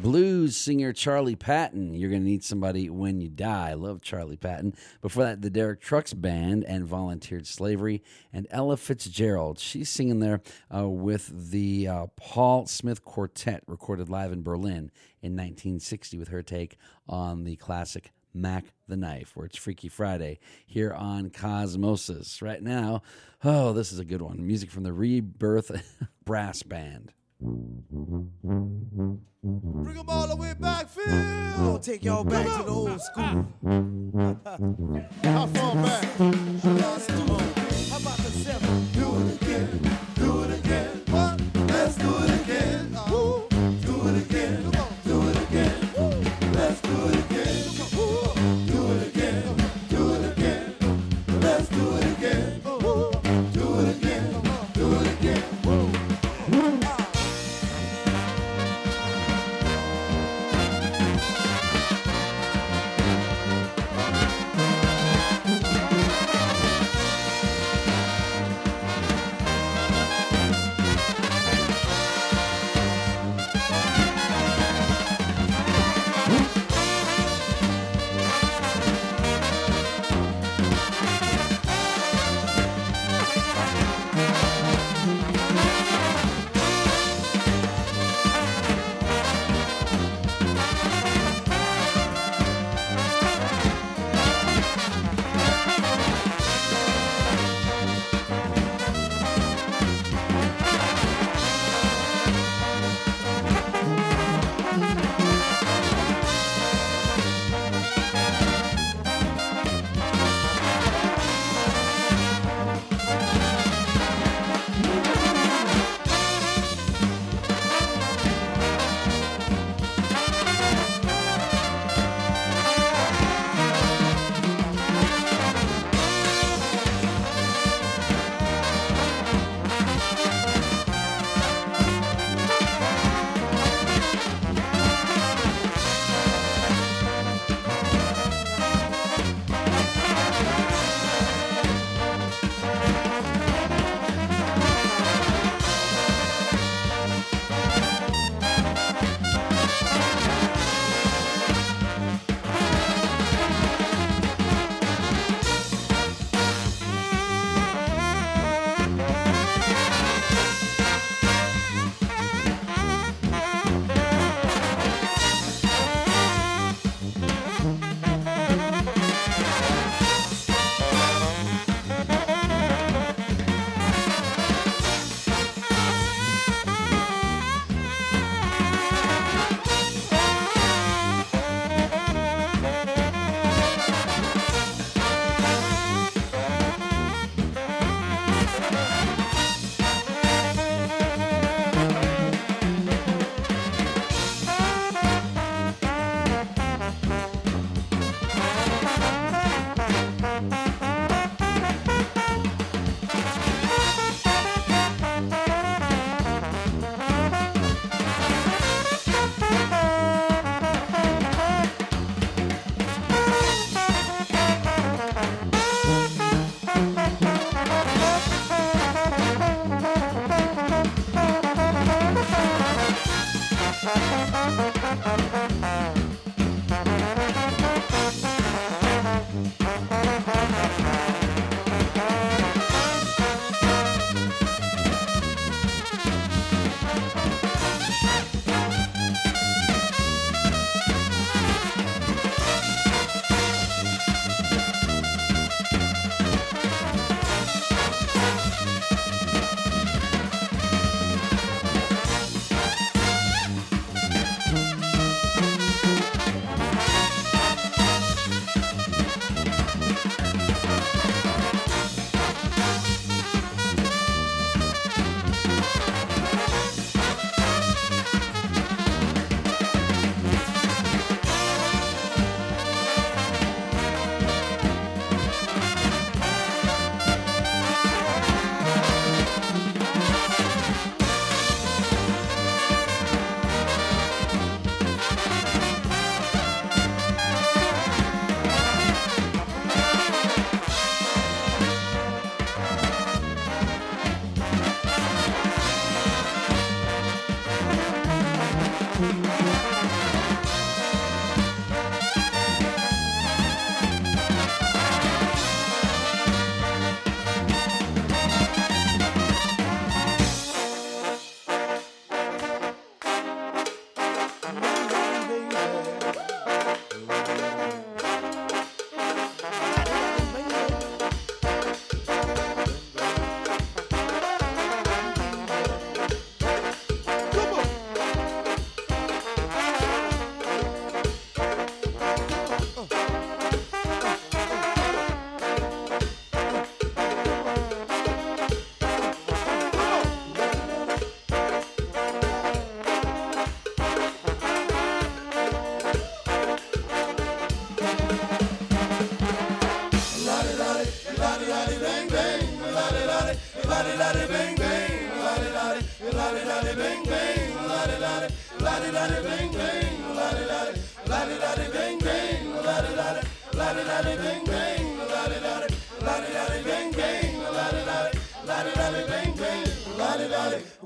[0.00, 1.92] Blues singer Charlie Patton.
[1.92, 3.70] You're going to need somebody when you die.
[3.70, 4.76] I love Charlie Patton.
[5.00, 8.04] Before that, the Derek Trucks Band and Volunteered Slavery.
[8.32, 9.58] And Ella Fitzgerald.
[9.58, 10.40] She's singing there
[10.72, 16.42] uh, with the uh, Paul Smith Quartet, recorded live in Berlin in 1960 with her
[16.42, 16.76] take
[17.08, 22.40] on the classic Mack the Knife, where it's Freaky Friday here on Cosmosis.
[22.40, 23.02] Right now,
[23.42, 24.46] oh, this is a good one.
[24.46, 25.72] Music from the Rebirth
[26.24, 27.12] Brass Band.
[27.40, 28.32] Bring
[29.94, 31.04] them all the way back, Phil.
[31.08, 33.46] I'll take y'all back to the old school.
[35.22, 37.57] How far back?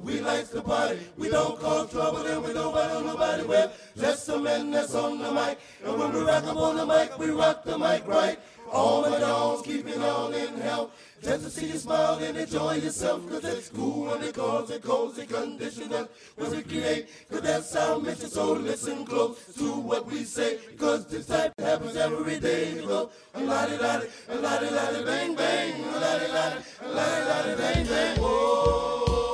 [0.02, 4.26] We like to party, we don't cause trouble and we don't bother nobody with just
[4.26, 5.58] some that's on the mic.
[5.84, 8.38] And when we rock up on the mic, we rock the mic right.
[8.70, 10.90] All my dogs keeping on in health.
[11.22, 14.82] Just to see you smile and enjoy yourself, cause it's cool on it calls and
[14.82, 18.28] cozy condition that was we create, cause that's our mission.
[18.28, 22.74] So listen close to what we say, cause this type happens every day.
[22.84, 26.18] Go, a la di da di, a la di da di, bang bang, a la
[26.18, 28.18] di da di, a la di da di, bang bang.
[28.18, 29.31] Whoa.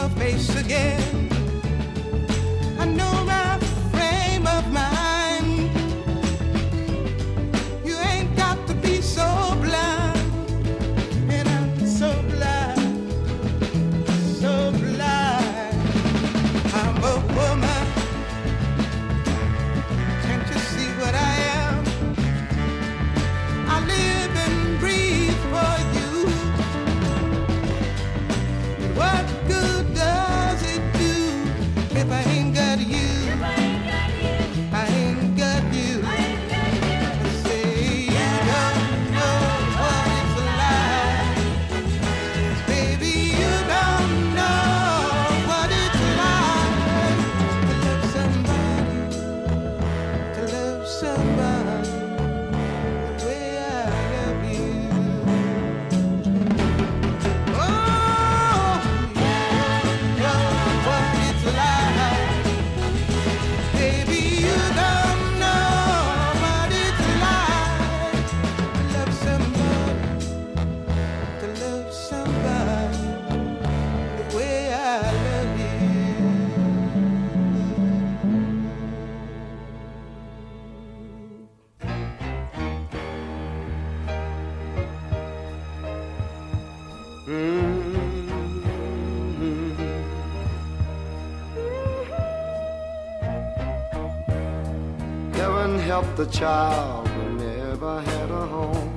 [0.00, 1.09] your face again.
[96.24, 98.92] the child who never had a home.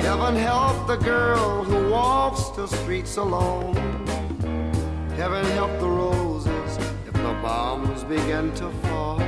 [0.00, 3.74] Heaven help the girl who walks the streets alone.
[5.16, 6.76] Heaven help the roses
[7.06, 9.18] if the bombs begin to fall.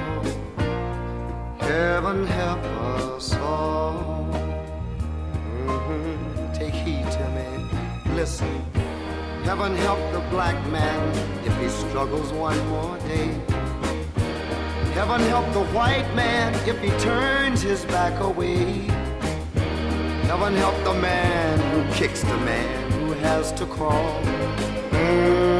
[1.60, 2.62] Heaven help
[2.98, 4.28] us all.
[5.64, 6.52] Mm-hmm.
[6.52, 8.14] Take heed to me.
[8.14, 8.54] Listen.
[9.44, 11.00] Heaven help the black man
[11.46, 13.51] if he struggles one more day.
[15.02, 18.82] Heaven help the white man if he turns his back away.
[20.28, 24.22] Heaven help the man who kicks the man who has to crawl.
[24.92, 25.51] Mm,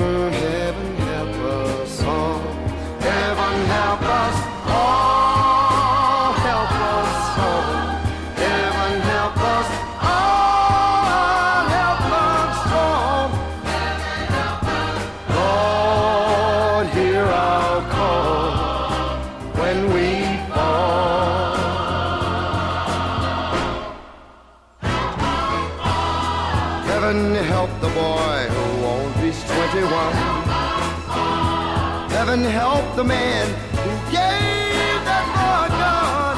[32.43, 33.47] Heaven help the man
[33.85, 36.37] who gave that boy a gun.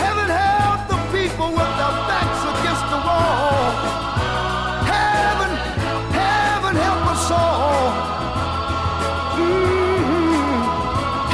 [0.00, 3.68] Heaven help the people with their backs against the wall.
[4.88, 5.52] Heaven,
[6.20, 8.14] heaven help us all.
[9.36, 10.62] Mhm.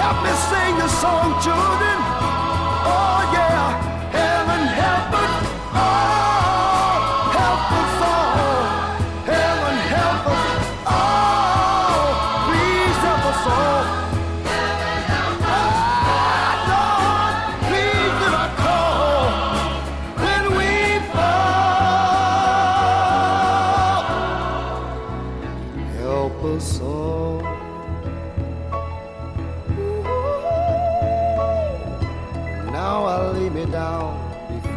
[0.02, 1.89] Help me sing the song, children.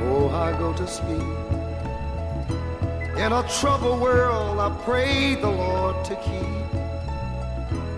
[0.03, 1.21] Before I go to sleep.
[3.17, 6.67] In a troubled world, I pray the Lord to keep.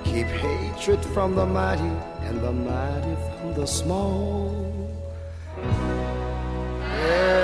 [0.04, 1.94] Keep hatred from the mighty
[2.28, 4.54] and the mighty from the small.
[6.82, 7.35] Heaven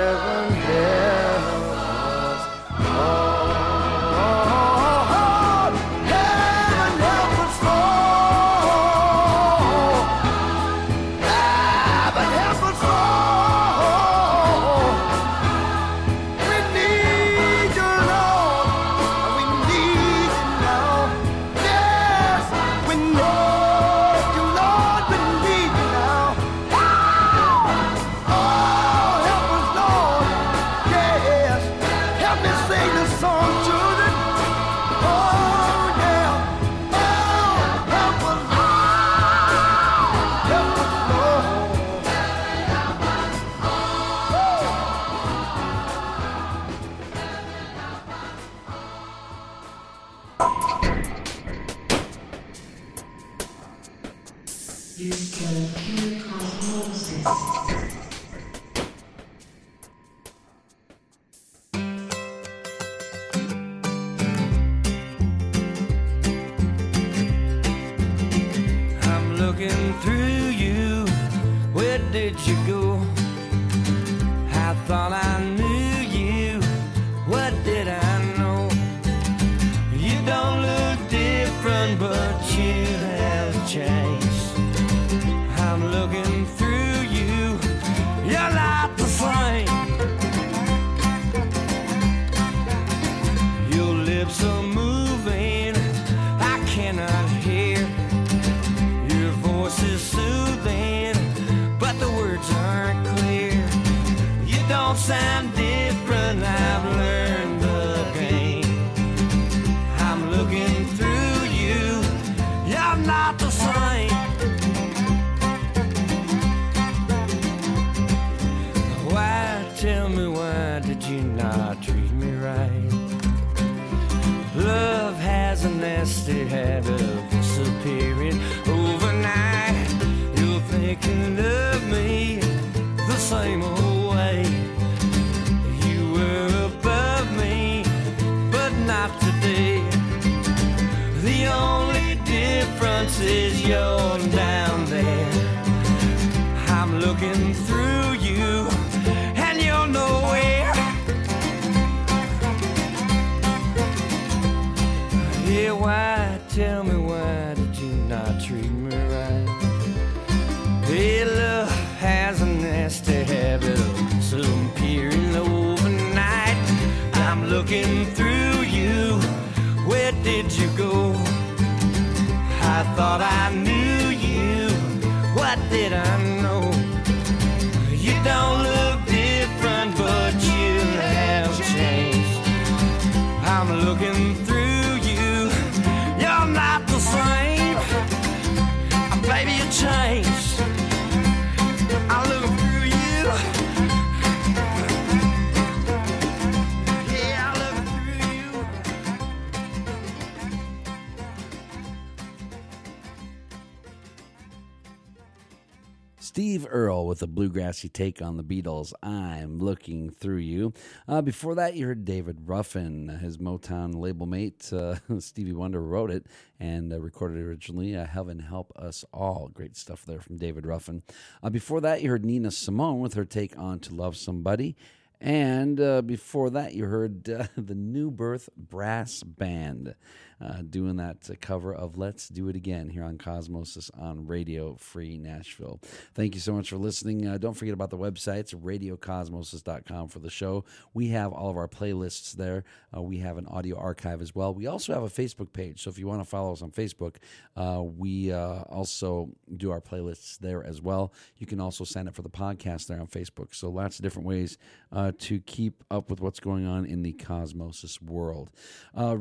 [206.22, 208.92] Steve Earle with a bluegrassy take on the Beatles.
[209.02, 210.72] I'm looking through you.
[211.08, 214.72] Uh, before that, you heard David Ruffin, his Motown label mate.
[214.72, 216.26] Uh, Stevie Wonder wrote it
[216.60, 217.96] and uh, recorded originally.
[217.96, 219.50] Uh, Heaven Help Us All.
[219.52, 221.02] Great stuff there from David Ruffin.
[221.42, 224.76] Uh, before that, you heard Nina Simone with her take on To Love Somebody.
[225.20, 229.96] And uh, before that, you heard the New Birth Brass Band
[230.42, 235.18] uh, doing that cover of Let's Do It Again here on Cosmosis on Radio Free
[235.18, 235.80] Nashville.
[236.14, 237.26] Thank you so much for listening.
[237.26, 240.64] Uh, don't forget about the websites, radiocosmosis.com for the show.
[240.94, 242.64] We have all of our playlists there.
[242.94, 244.54] Uh, we have an audio archive as well.
[244.54, 245.82] We also have a Facebook page.
[245.82, 247.16] So if you want to follow us on Facebook,
[247.56, 251.12] uh, we uh, also do our playlists there as well.
[251.38, 253.54] You can also sign up for the podcast there on Facebook.
[253.54, 254.58] So lots of different ways
[254.90, 258.50] uh, to keep up with what's going on in the Cosmosis world.
[258.96, 259.16] Uh,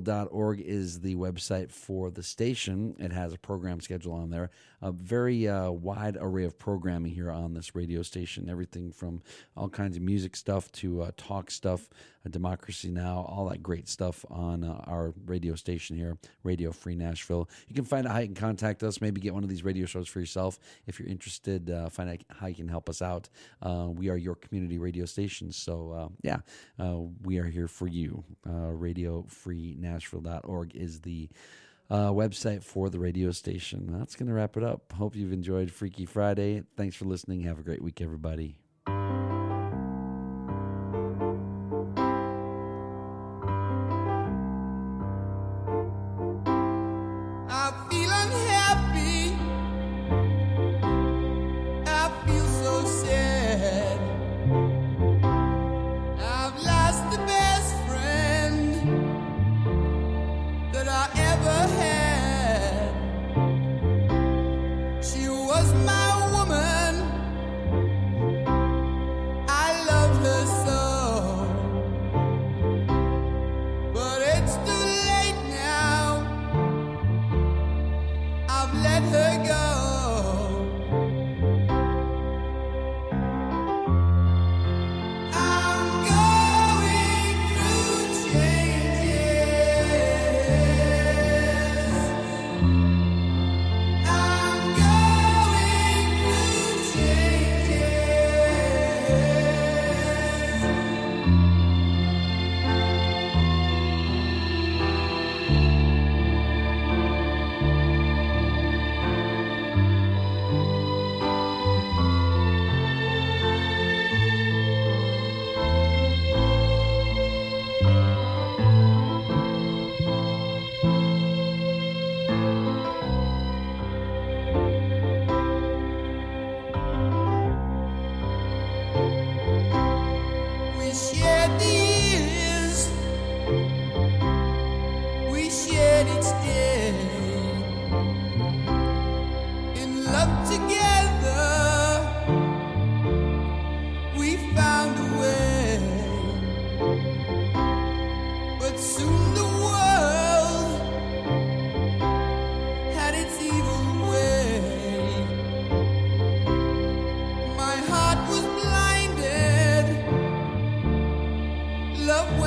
[0.00, 2.96] RadioFreeNashville.org is the website for the station.
[2.98, 4.50] It has a program schedule on there.
[4.82, 8.48] A very uh, wide array of programming here on this radio station.
[8.48, 9.22] Everything from
[9.56, 11.88] all kinds of music stuff to uh, talk stuff,
[12.28, 17.48] Democracy Now, all that great stuff on uh, our radio station here, Radio Free Nashville.
[17.68, 19.86] You can find out how you can contact us, maybe get one of these radio
[19.86, 20.58] shows for yourself.
[20.86, 23.28] If you're interested, uh, find out how you can help us out.
[23.62, 25.52] Uh, we are your community radio station.
[25.52, 26.38] So, uh, yeah,
[26.78, 28.24] uh, we are here for you.
[28.46, 31.28] Uh, RadioFreeNashville.org is the
[31.90, 33.86] uh, website for the radio station.
[33.98, 34.92] That's going to wrap it up.
[34.92, 36.64] Hope you've enjoyed Freaky Friday.
[36.76, 37.42] Thanks for listening.
[37.42, 38.56] Have a great week, everybody.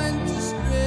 [0.00, 0.70] Went astray.
[0.70, 0.79] I'm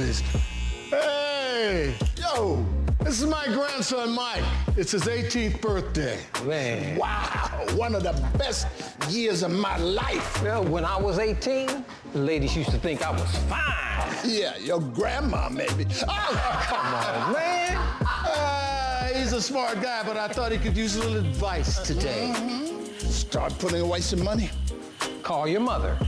[0.00, 1.94] Hey!
[2.16, 2.64] Yo!
[3.00, 4.42] This is my grandson, Mike.
[4.74, 6.18] It's his 18th birthday.
[6.46, 6.96] Man.
[6.96, 7.66] Wow!
[7.74, 8.66] One of the best
[9.10, 10.42] years of my life.
[10.42, 14.16] Well, when I was 18, ladies used to think I was fine.
[14.24, 15.86] Yeah, your grandma, maybe.
[16.08, 17.76] Oh, come on, man.
[18.00, 22.32] Uh, he's a smart guy, but I thought he could use a little advice today.
[22.96, 24.48] Start putting away some money.
[25.22, 25.98] Call your mother.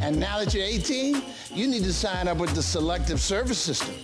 [0.00, 1.22] And now that you're 18,
[1.56, 3.94] you need to sign up with the Selective Service System.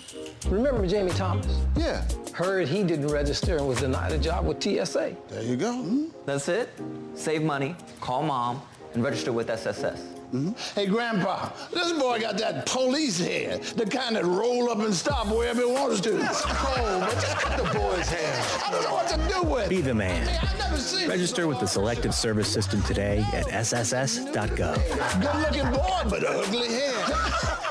[0.50, 1.46] Remember Jamie Thomas?
[1.76, 2.02] Yeah.
[2.32, 5.14] Heard he didn't register and was denied a job with TSA.
[5.28, 5.72] There you go.
[5.72, 6.06] Hmm?
[6.24, 6.70] That's it.
[7.14, 8.62] Save money, call mom,
[8.94, 10.11] and register with SSS.
[10.32, 10.80] Mm-hmm.
[10.80, 15.26] Hey, Grandpa, this boy got that police hair, the kind that roll up and stop
[15.26, 16.12] wherever it wants to.
[16.12, 18.42] That's cold, but just cut the boy's hair.
[18.66, 19.68] I don't know what to do with.
[19.68, 20.26] Be the man.
[20.42, 25.20] I've never seen Register with the Selective Service System today at sss.gov.
[25.20, 27.58] Good looking boy, but ugly hair.